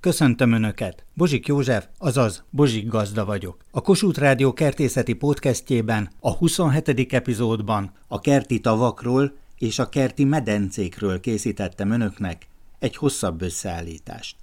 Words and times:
Köszöntöm 0.00 0.52
Önöket! 0.52 1.04
Bozsik 1.14 1.46
József, 1.46 1.84
azaz 1.98 2.44
Bozsik 2.50 2.88
Gazda 2.88 3.24
vagyok. 3.24 3.56
A 3.70 3.80
Kossuth 3.80 4.20
Rádió 4.20 4.52
kertészeti 4.52 5.12
podcastjében, 5.12 6.10
a 6.20 6.30
27. 6.30 7.12
epizódban 7.12 7.92
a 8.08 8.20
kerti 8.20 8.60
tavakról 8.60 9.32
és 9.58 9.78
a 9.78 9.88
kerti 9.88 10.24
medencékről 10.24 11.20
készítettem 11.20 11.90
Önöknek 11.90 12.46
egy 12.78 12.96
hosszabb 12.96 13.42
összeállítást. 13.42 14.36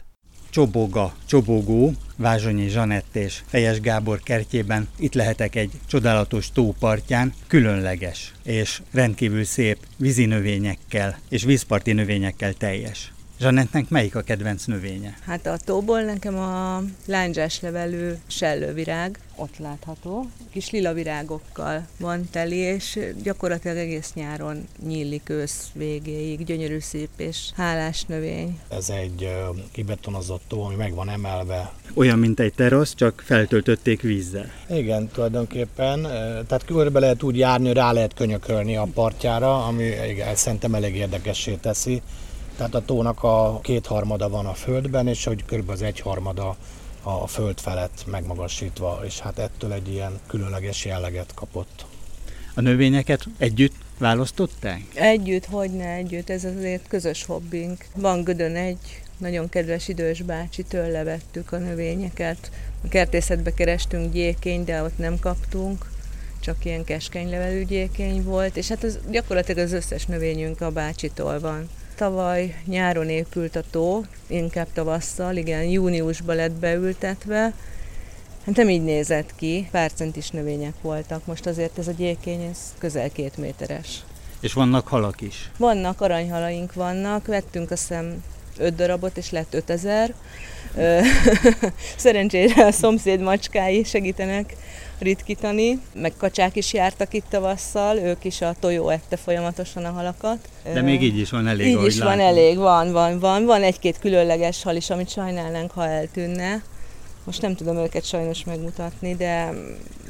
Csoboga, 0.50 1.14
Csobogó, 1.26 1.94
Vázsonyi 2.16 2.68
Zsanett 2.68 3.16
és 3.16 3.42
Fejes 3.46 3.80
Gábor 3.80 4.20
kertjében 4.20 4.88
itt 4.98 5.14
lehetek 5.14 5.56
egy 5.56 5.72
csodálatos 5.88 6.52
tópartján, 6.52 7.34
különleges 7.48 8.34
és 8.44 8.82
rendkívül 8.92 9.44
szép 9.44 9.78
vízinövényekkel 9.96 11.18
és 11.30 11.44
vízparti 11.44 11.94
növényekkel 11.94 12.54
teljes. 12.54 13.12
Zsanettnek 13.40 13.90
melyik 13.90 14.16
a 14.16 14.22
kedvenc 14.22 14.66
növénye? 14.66 15.18
Hát 15.26 15.46
a 15.46 15.58
tóból 15.66 16.02
nekem 16.02 16.38
a 16.38 16.82
lándzsás 17.06 17.62
levelű 17.62 18.12
sellővirág, 18.28 19.20
ott 19.36 19.58
látható. 19.58 20.30
Kis 20.52 20.70
lila 20.70 20.94
virágokkal 20.94 21.88
van 22.00 22.28
teli, 22.32 22.56
és 22.56 23.00
gyakorlatilag 23.24 23.78
egész 23.78 24.14
nyáron 24.14 24.68
nyílik 24.88 25.30
ősz 25.30 25.68
végéig. 25.74 26.46
Gyönyörű 26.46 26.80
szép 26.80 27.10
és 27.18 27.50
hálás 27.56 28.04
növény. 28.04 28.60
Ez 28.70 28.90
egy 28.90 29.30
kibetonozott 29.72 30.44
tó, 30.48 30.64
ami 30.64 30.76
meg 30.76 30.94
van 30.94 31.10
emelve. 31.10 31.72
Olyan, 31.94 32.20
mint 32.20 32.40
egy 32.40 32.54
terasz, 32.54 32.96
csak 32.96 33.24
feltöltötték 33.26 34.02
vízzel. 34.02 34.52
Igen, 34.70 35.08
tulajdonképpen. 35.08 36.02
Tehát 36.48 36.66
körbe 36.66 37.00
lehet 37.00 37.24
úgy 37.24 37.38
járni, 37.38 37.66
hogy 37.66 37.76
rá 37.76 37.92
lehet 37.92 38.14
könyökölni 38.14 38.76
a 38.76 38.88
partjára, 38.94 39.66
ami 39.66 39.84
igen, 39.84 40.36
szerintem 40.36 40.76
elég 40.76 40.96
érdekessé 40.96 41.54
teszi. 41.54 42.02
Tehát 42.58 42.76
a 42.76 42.86
tónak 42.86 43.24
a 43.24 43.60
kétharmada 43.62 44.30
van 44.30 44.46
a 44.46 44.54
földben, 44.54 45.08
és 45.08 45.24
hogy 45.24 45.46
kb. 45.46 45.70
az 45.70 45.82
egyharmada 45.82 46.56
a 47.04 47.28
föld 47.28 47.60
felett 47.60 48.04
megmagasítva, 48.06 49.00
és 49.06 49.20
hát 49.20 49.40
ettől 49.40 49.74
egy 49.74 49.88
ilyen 49.88 50.20
különleges 50.28 50.86
jelleget 50.86 51.34
kapott. 51.34 51.86
A 52.54 52.62
növényeket 52.62 53.26
együtt 53.38 53.76
választották? 53.98 54.82
Együtt, 54.94 55.46
hogy 55.46 55.72
ne 55.72 55.94
együtt, 55.94 56.30
ez 56.30 56.44
azért 56.44 56.88
közös 56.88 57.26
hobbink. 57.26 57.86
Van 57.96 58.24
Gödön 58.24 58.56
egy 58.56 59.02
nagyon 59.18 59.50
kedves 59.50 59.88
idős 59.88 60.22
bácsi, 60.22 60.64
tőle 60.64 61.04
vettük 61.04 61.52
a 61.52 61.58
növényeket. 61.58 62.52
A 62.84 62.88
kertészetbe 62.88 63.54
kerestünk 63.54 64.14
gyékény, 64.14 64.64
de 64.64 64.84
ott 64.84 64.98
nem 64.98 65.20
kaptunk 65.20 65.90
csak 66.40 66.66
ilyen 66.66 66.84
keskeny 66.84 67.30
levelű 67.30 67.66
gyékény 67.66 68.24
volt, 68.24 68.58
és 68.58 68.68
hát 68.68 68.84
az, 68.84 69.00
gyakorlatilag 69.12 69.66
az 69.66 69.72
összes 69.72 70.06
növényünk 70.06 70.62
a 70.62 70.72
bácsitól 70.72 71.40
van. 71.40 71.70
Tavaly 71.98 72.56
nyáron 72.66 73.10
épült 73.10 73.56
a 73.56 73.64
tó, 73.72 74.04
inkább 74.28 74.68
tavasszal, 74.74 75.36
igen, 75.36 75.64
júniusban 75.64 76.36
lett 76.36 76.52
beültetve. 76.52 77.54
Hát 78.46 78.56
nem 78.56 78.70
így 78.70 78.84
nézett 78.84 79.36
ki, 79.36 79.68
pár 79.72 79.92
centis 79.94 80.30
növények 80.30 80.74
voltak. 80.82 81.26
Most 81.26 81.46
azért 81.46 81.78
ez 81.78 81.88
a 81.88 81.92
gyékény, 81.92 82.42
ez 82.42 82.58
közel 82.78 83.10
két 83.10 83.38
méteres. 83.38 84.04
És 84.40 84.54
vannak 84.54 84.88
halak 84.88 85.22
is? 85.22 85.52
Vannak, 85.58 86.02
aranyhalaink 86.02 86.74
vannak. 86.74 87.26
Vettünk 87.26 87.72
azt 87.72 87.88
hiszem 87.88 88.24
öt 88.60 88.76
darabot, 88.76 89.18
és 89.18 89.30
lett 89.30 89.54
5000. 89.54 90.14
Szerencsére 91.96 92.66
a 92.66 92.72
szomszéd 92.72 93.20
macskái 93.20 93.84
segítenek 93.84 94.56
ritkítani, 95.00 95.80
meg 95.94 96.14
kacsák 96.18 96.56
is 96.56 96.74
jártak 96.74 97.14
itt 97.14 97.26
tavasszal, 97.30 97.98
ők 97.98 98.24
is 98.24 98.42
a 98.42 98.56
tojó 98.60 98.90
ette 98.90 99.18
folyamatosan 99.18 99.86
a 99.86 99.92
halakat. 99.92 100.50
De 100.74 100.82
még 100.82 101.02
így 101.04 101.18
is 101.18 101.30
van 101.30 101.48
elég, 101.48 101.68
Így 101.68 101.86
is 101.86 101.98
látom. 101.98 102.18
van 102.18 102.26
elég, 102.26 102.58
van, 102.58 102.92
van, 102.92 103.20
van. 103.20 103.46
Van 103.46 103.64
egy-két 103.64 104.00
különleges 104.00 104.64
hal 104.64 104.76
is, 104.76 104.90
amit 104.90 105.10
sajnálnánk, 105.10 105.72
ha 105.72 105.88
eltűnne. 105.88 106.64
Most 107.24 107.42
nem 107.42 107.56
tudom 107.56 107.78
őket 107.78 108.06
sajnos 108.06 108.44
megmutatni, 108.44 109.16
de... 109.16 109.54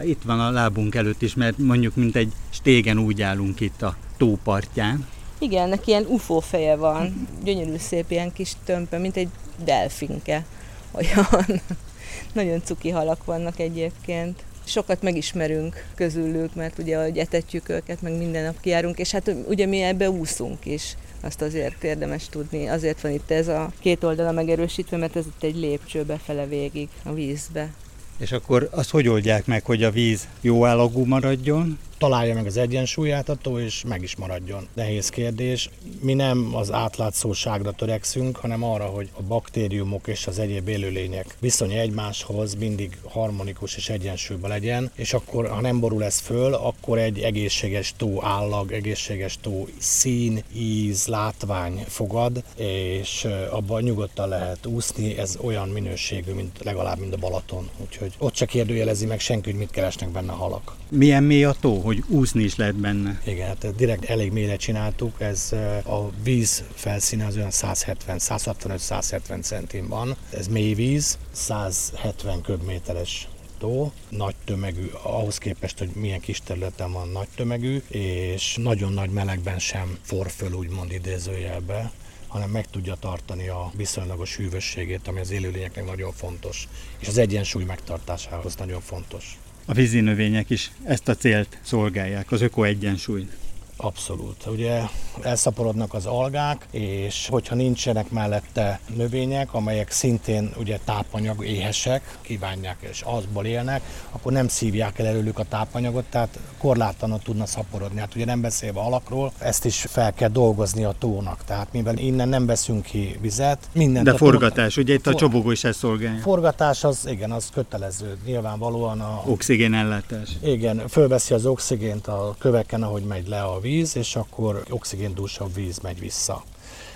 Itt 0.01 0.21
van 0.25 0.39
a 0.39 0.51
lábunk 0.51 0.95
előtt 0.95 1.21
is, 1.21 1.35
mert 1.35 1.57
mondjuk 1.57 1.95
mint 1.95 2.15
egy 2.15 2.31
stégen 2.49 2.99
úgy 2.99 3.21
állunk 3.21 3.59
itt 3.59 3.81
a 3.81 3.95
tópartján. 4.17 5.07
Igen, 5.39 5.69
neki 5.69 5.89
ilyen 5.89 6.05
UFO 6.05 6.39
feje 6.39 6.75
van, 6.75 7.27
gyönyörű 7.43 7.77
szép 7.77 8.11
ilyen 8.11 8.33
kis 8.33 8.53
tömpe, 8.65 8.97
mint 8.97 9.17
egy 9.17 9.29
delfinke. 9.63 10.45
Olyan. 10.91 11.27
Nagyon 12.33 12.61
cuki 12.63 12.89
halak 12.89 13.25
vannak 13.25 13.59
egyébként 13.59 14.43
sokat 14.67 15.01
megismerünk 15.01 15.85
közülük, 15.95 16.55
mert 16.55 16.77
ugye 16.77 16.97
ahogy 16.97 17.17
etetjük 17.17 17.69
őket, 17.69 18.01
meg 18.01 18.17
minden 18.17 18.43
nap 18.43 18.59
kijárunk, 18.59 18.97
és 18.97 19.11
hát 19.11 19.35
ugye 19.47 19.65
mi 19.65 19.81
ebbe 19.81 20.09
úszunk 20.09 20.65
is. 20.65 20.95
Azt 21.21 21.41
azért 21.41 21.83
érdemes 21.83 22.29
tudni. 22.29 22.67
Azért 22.67 23.01
van 23.01 23.11
itt 23.11 23.31
ez 23.31 23.47
a 23.47 23.71
két 23.79 24.03
oldala 24.03 24.31
megerősítve, 24.31 24.97
mert 24.97 25.15
ez 25.15 25.25
itt 25.25 25.43
egy 25.43 25.55
lépcső 25.55 26.03
befele 26.03 26.45
végig 26.45 26.89
a 27.03 27.13
vízbe. 27.13 27.69
És 28.17 28.31
akkor 28.31 28.69
azt 28.71 28.89
hogy 28.89 29.07
oldják 29.07 29.45
meg, 29.45 29.65
hogy 29.65 29.83
a 29.83 29.91
víz 29.91 30.27
jó 30.41 30.65
állagú 30.65 31.05
maradjon, 31.05 31.79
találja 31.97 32.33
meg 32.33 32.45
az 32.45 32.57
egyensúlyát 32.57 33.29
a 33.29 33.35
tó, 33.35 33.59
és 33.59 33.83
meg 33.87 34.03
is 34.03 34.15
maradjon. 34.15 34.67
Nehéz 34.73 35.09
kérdés. 35.09 35.69
Mi 36.01 36.13
nem 36.13 36.55
az 36.55 36.71
átlátszóságra 36.71 37.71
törekszünk, 37.71 38.37
hanem 38.37 38.63
arra, 38.63 38.85
hogy 38.85 39.09
a 39.13 39.21
baktériumok 39.21 40.07
és 40.07 40.27
az 40.27 40.39
egyéb 40.39 40.67
élőlények 40.67 41.35
viszonya 41.39 41.79
egymáshoz 41.79 42.55
mindig 42.55 42.97
harmonikus 43.03 43.75
és 43.75 43.89
egyensúlyban 43.89 44.49
legyen, 44.49 44.91
és 44.95 45.13
akkor, 45.13 45.47
ha 45.47 45.61
nem 45.61 45.79
borul 45.79 46.03
ez 46.03 46.19
föl, 46.19 46.53
akkor 46.53 46.97
egy 46.97 47.19
egészséges 47.19 47.93
tó 47.97 48.23
állag, 48.23 48.71
egészséges 48.71 49.37
tó 49.41 49.67
szín, 49.77 50.43
íz, 50.55 51.07
látvány 51.07 51.83
fogad, 51.87 52.43
és 52.55 53.27
abban 53.49 53.81
nyugodtan 53.83 54.29
lehet 54.29 54.65
úszni, 54.65 55.17
ez 55.17 55.37
olyan 55.41 55.69
minőségű, 55.69 56.31
mint 56.31 56.63
legalább, 56.63 56.99
mint 56.99 57.13
a 57.13 57.17
Balaton. 57.17 57.69
Úgyhogy 57.83 58.13
ott 58.17 58.35
se 58.35 58.45
kérdőjelezi 58.45 59.05
meg 59.05 59.19
senki, 59.19 59.49
hogy 59.49 59.59
mit 59.59 59.71
keresnek 59.71 60.09
benne 60.09 60.31
halak. 60.31 60.75
Milyen 60.89 61.23
mély 61.23 61.43
a 61.43 61.55
tó? 61.59 61.81
Hogy 61.87 62.03
úszni 62.07 62.43
is 62.43 62.55
lehet 62.55 62.75
benne. 62.75 63.21
Igen, 63.25 63.47
hát 63.47 63.75
direkt 63.75 64.05
elég 64.05 64.31
mélyre 64.31 64.55
csináltuk, 64.55 65.21
ez 65.21 65.51
a 65.85 66.09
víz 66.23 66.63
felszíne 66.73 67.25
az 67.25 67.35
olyan 67.35 67.51
170, 67.51 68.17
165-170 68.19 69.41
centim 69.41 69.87
van. 69.87 70.15
Ez 70.29 70.47
mély 70.47 70.73
víz, 70.73 71.17
170 71.31 72.41
köbméteres 72.41 73.27
tó, 73.59 73.91
nagy 74.09 74.35
tömegű, 74.45 74.89
ahhoz 75.03 75.37
képest, 75.37 75.77
hogy 75.77 75.89
milyen 75.93 76.19
kis 76.19 76.41
területen 76.41 76.91
van 76.91 77.09
nagy 77.09 77.27
tömegű, 77.35 77.81
és 77.87 78.57
nagyon 78.61 78.93
nagy 78.93 79.09
melegben 79.09 79.59
sem 79.59 79.97
for 80.01 80.31
föl, 80.31 80.53
úgymond 80.53 80.91
idézőjelbe 80.91 81.91
hanem 82.27 82.49
meg 82.49 82.69
tudja 82.69 82.95
tartani 82.95 83.47
a 83.47 83.71
viszonylagos 83.75 84.35
hűvösségét, 84.35 85.07
ami 85.07 85.19
az 85.19 85.31
élőlényeknek 85.31 85.85
nagyon 85.85 86.11
fontos, 86.11 86.67
és 86.99 87.07
az 87.07 87.17
egyensúly 87.17 87.63
megtartásához 87.63 88.55
nagyon 88.55 88.81
fontos. 88.81 89.37
A 89.69 89.73
vízi 89.73 89.99
növények 89.99 90.49
is 90.49 90.71
ezt 90.83 91.07
a 91.07 91.15
célt 91.15 91.57
szolgálják, 91.61 92.31
az 92.31 92.41
öko-egyensúlyt. 92.41 93.31
Abszolút. 93.77 94.45
Ugye 94.45 94.81
elszaporodnak 95.21 95.93
az 95.93 96.05
algák, 96.05 96.67
és 96.71 97.27
hogyha 97.31 97.55
nincsenek 97.55 98.09
mellette 98.09 98.79
növények, 98.95 99.53
amelyek 99.53 99.91
szintén 99.91 100.51
ugye 100.59 100.79
tápanyag 100.85 101.45
éhesek, 101.45 102.17
kívánják 102.21 102.77
és 102.91 103.01
azból 103.05 103.45
élnek, 103.45 103.81
akkor 104.11 104.31
nem 104.31 104.47
szívják 104.47 104.99
el 104.99 105.05
előlük 105.05 105.39
a 105.39 105.43
tápanyagot, 105.43 106.05
tehát 106.09 106.39
korlátlanul 106.57 107.19
tudna 107.19 107.45
szaporodni. 107.45 107.99
Hát 107.99 108.15
ugye 108.15 108.25
nem 108.25 108.41
beszélve 108.41 108.79
alakról, 108.79 109.31
ezt 109.37 109.65
is 109.65 109.85
fel 109.89 110.13
kell 110.13 110.29
dolgozni 110.29 110.83
a 110.83 110.95
tónak. 110.99 111.43
Tehát 111.45 111.67
mivel 111.71 111.97
innen 111.97 112.29
nem 112.29 112.45
veszünk 112.45 112.83
ki 112.83 113.17
vizet, 113.21 113.69
minden. 113.71 114.03
De 114.03 114.15
forgatás, 114.15 114.73
tó... 114.73 114.81
ugye 114.81 114.93
itt 114.93 115.07
a 115.07 115.11
for... 115.11 115.19
csobogó 115.19 115.51
is 115.51 115.63
ezt 115.63 115.79
szolgálja. 115.79 116.21
Forgatás 116.21 116.83
az, 116.83 117.07
igen, 117.09 117.31
az 117.31 117.49
kötelező. 117.53 118.17
Nyilvánvalóan 118.25 119.01
a... 119.01 119.23
Oxigén 119.25 119.73
ellátás. 119.73 120.29
Igen, 120.43 120.87
fölveszi 120.87 121.33
az 121.33 121.45
oxigént 121.45 122.07
a 122.07 122.35
köveken, 122.39 122.83
ahogy 122.83 123.03
megy 123.03 123.27
le 123.27 123.41
a 123.41 123.59
víz, 123.59 123.65
és 123.95 124.15
akkor 124.15 124.63
oxigéndúsabb 124.69 125.53
víz 125.53 125.79
megy 125.79 125.99
vissza. 125.99 126.43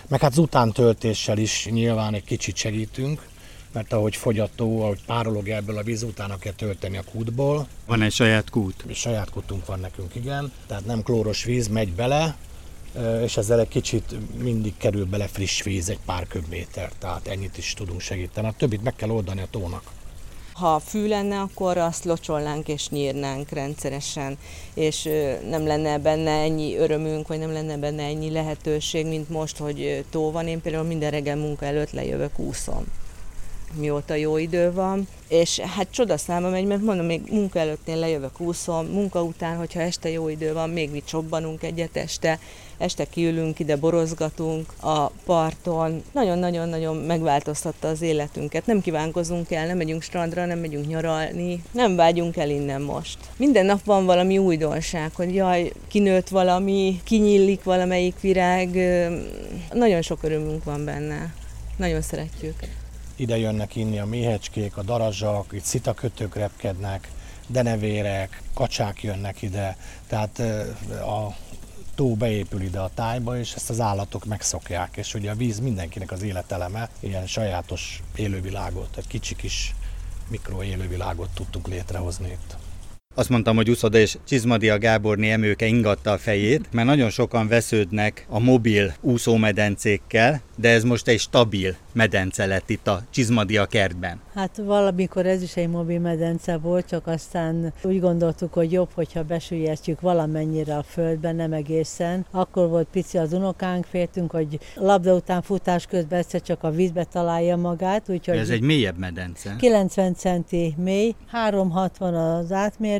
Meg 0.07 0.19
hát 0.19 0.31
az 0.31 0.37
utántöltéssel 0.37 1.37
is 1.37 1.67
nyilván 1.69 2.13
egy 2.13 2.23
kicsit 2.23 2.55
segítünk, 2.55 3.27
mert 3.71 3.93
ahogy 3.93 4.15
fogyató, 4.15 4.81
ahogy 4.83 4.99
párolog 5.05 5.49
ebből 5.49 5.77
a 5.77 5.83
víz, 5.83 6.03
utána 6.03 6.37
kell 6.37 6.53
tölteni 6.53 6.97
a 6.97 7.03
kútból. 7.11 7.67
Van 7.85 8.01
egy 8.01 8.11
saját 8.11 8.49
kút? 8.49 8.85
Saját 8.93 9.29
kútunk 9.29 9.65
van 9.65 9.79
nekünk, 9.79 10.15
igen. 10.15 10.51
Tehát 10.67 10.85
nem 10.85 11.03
klóros 11.03 11.43
víz 11.43 11.67
megy 11.67 11.93
bele, 11.93 12.35
és 13.23 13.37
ezzel 13.37 13.59
egy 13.59 13.67
kicsit 13.67 14.15
mindig 14.37 14.73
kerül 14.77 15.05
bele 15.05 15.27
friss 15.27 15.63
víz, 15.63 15.89
egy 15.89 15.99
pár 16.05 16.27
köbméter, 16.27 16.91
tehát 16.99 17.27
ennyit 17.27 17.57
is 17.57 17.73
tudunk 17.73 18.01
segíteni. 18.01 18.47
A 18.47 18.53
többit 18.57 18.83
meg 18.83 18.95
kell 18.95 19.09
oldani 19.09 19.41
a 19.41 19.47
tónak. 19.51 19.83
Ha 20.61 20.79
fű 20.79 21.07
lenne, 21.07 21.39
akkor 21.39 21.77
azt 21.77 22.05
locsolnánk 22.05 22.67
és 22.67 22.89
nyírnánk 22.89 23.49
rendszeresen, 23.49 24.37
és 24.73 25.09
nem 25.49 25.65
lenne 25.67 25.97
benne 25.97 26.31
ennyi 26.31 26.77
örömünk, 26.77 27.27
vagy 27.27 27.39
nem 27.39 27.51
lenne 27.51 27.77
benne 27.77 28.03
ennyi 28.03 28.31
lehetőség, 28.31 29.05
mint 29.07 29.29
most, 29.29 29.57
hogy 29.57 30.05
tó 30.09 30.31
van. 30.31 30.47
Én 30.47 30.61
például 30.61 30.83
minden 30.83 31.11
reggel 31.11 31.35
munka 31.35 31.65
előtt 31.65 31.91
lejövök 31.91 32.39
úszom 32.39 32.85
mióta 33.75 34.13
jó 34.13 34.37
idő 34.37 34.73
van, 34.73 35.07
és 35.27 35.59
hát 35.59 35.87
csodaszáma 35.91 36.49
megy, 36.49 36.65
mert 36.65 36.81
mondom, 36.81 37.05
még 37.05 37.21
munka 37.29 37.59
előtt 37.59 37.87
én 37.87 37.99
lejövök 37.99 38.39
úszom, 38.39 38.85
munka 38.85 39.23
után, 39.23 39.57
hogyha 39.57 39.81
este 39.81 40.09
jó 40.09 40.27
idő 40.27 40.53
van, 40.53 40.69
még 40.69 40.91
mi 40.91 41.03
csobbanunk 41.05 41.63
egyet 41.63 41.97
este, 41.97 42.39
este 42.81 43.05
kiülünk, 43.05 43.59
ide 43.59 43.75
borozgatunk 43.75 44.73
a 44.81 45.07
parton. 45.07 46.03
Nagyon-nagyon-nagyon 46.11 46.95
megváltoztatta 46.95 47.87
az 47.87 48.01
életünket. 48.01 48.65
Nem 48.65 48.81
kívánkozunk 48.81 49.51
el, 49.51 49.67
nem 49.67 49.77
megyünk 49.77 50.01
strandra, 50.01 50.45
nem 50.45 50.59
megyünk 50.59 50.87
nyaralni, 50.87 51.63
nem 51.71 51.95
vágyunk 51.95 52.37
el 52.37 52.49
innen 52.49 52.81
most. 52.81 53.17
Minden 53.37 53.65
nap 53.65 53.83
van 53.83 54.05
valami 54.05 54.37
újdonság, 54.37 55.11
hogy 55.15 55.35
jaj, 55.35 55.71
kinőtt 55.87 56.27
valami, 56.27 57.01
kinyillik 57.03 57.63
valamelyik 57.63 58.19
virág. 58.19 58.69
Nagyon 59.71 60.01
sok 60.01 60.23
örömünk 60.23 60.63
van 60.63 60.85
benne. 60.85 61.33
Nagyon 61.77 62.01
szeretjük. 62.01 62.55
Ide 63.15 63.37
jönnek 63.37 63.75
inni 63.75 63.99
a 63.99 64.05
méhecskék, 64.05 64.77
a 64.77 64.81
darazsak, 64.83 65.45
itt 65.51 65.63
szitakötők 65.63 66.35
repkednek, 66.35 67.07
denevérek, 67.47 68.41
kacsák 68.53 69.03
jönnek 69.03 69.41
ide, 69.41 69.77
tehát 70.07 70.39
a 70.89 71.35
tó 72.01 72.15
beépül 72.15 72.61
ide 72.61 72.79
a 72.79 72.89
tájba, 72.93 73.37
és 73.37 73.53
ezt 73.53 73.69
az 73.69 73.79
állatok 73.79 74.25
megszokják, 74.25 74.97
és 74.97 75.13
ugye 75.13 75.31
a 75.31 75.35
víz 75.35 75.59
mindenkinek 75.59 76.11
az 76.11 76.21
életeleme, 76.21 76.89
ilyen 76.99 77.27
sajátos 77.27 78.03
élővilágot, 78.15 78.97
egy 78.97 79.07
kicsi 79.07 79.35
kis 79.35 79.75
mikroélővilágot 80.27 81.29
tudtuk 81.29 81.67
létrehozni 81.67 82.27
itt. 82.27 82.60
Azt 83.15 83.29
mondtam, 83.29 83.55
hogy 83.55 83.69
Uszoda 83.69 83.97
és 83.97 84.17
Csizmadia 84.27 84.77
Gáborné 84.77 85.31
emőke 85.31 85.65
ingatta 85.65 86.11
a 86.11 86.17
fejét, 86.17 86.67
mert 86.71 86.87
nagyon 86.87 87.09
sokan 87.09 87.47
vesződnek 87.47 88.25
a 88.29 88.39
mobil 88.39 88.93
úszómedencékkel, 89.01 90.41
de 90.55 90.69
ez 90.69 90.83
most 90.83 91.07
egy 91.07 91.19
stabil 91.19 91.75
medence 91.93 92.45
lett 92.45 92.69
itt 92.69 92.87
a 92.87 93.01
Csizmadia 93.09 93.65
kertben. 93.65 94.19
Hát 94.33 94.57
valamikor 94.57 95.25
ez 95.25 95.41
is 95.41 95.55
egy 95.55 95.67
mobil 95.67 95.99
medence 95.99 96.57
volt, 96.57 96.87
csak 96.87 97.07
aztán 97.07 97.73
úgy 97.83 97.99
gondoltuk, 97.99 98.53
hogy 98.53 98.71
jobb, 98.71 98.89
hogyha 98.93 99.23
besüllyesztjük 99.23 100.01
valamennyire 100.01 100.77
a 100.77 100.83
földbe, 100.83 101.31
nem 101.31 101.53
egészen. 101.53 102.25
Akkor 102.31 102.69
volt 102.69 102.87
pici 102.91 103.17
az 103.17 103.33
unokánk, 103.33 103.85
féltünk, 103.85 104.31
hogy 104.31 104.59
labda 104.75 105.13
után 105.13 105.41
futás 105.41 105.85
közben 105.85 106.19
egyszer 106.19 106.41
csak 106.41 106.63
a 106.63 106.71
vízbe 106.71 107.03
találja 107.03 107.55
magát. 107.55 108.09
Úgyhogy 108.09 108.37
ez 108.37 108.49
egy 108.49 108.61
mélyebb 108.61 108.97
medence. 108.97 109.55
90 109.57 110.15
centi 110.15 110.75
mély, 110.77 111.15
360 111.27 112.13
az 112.13 112.51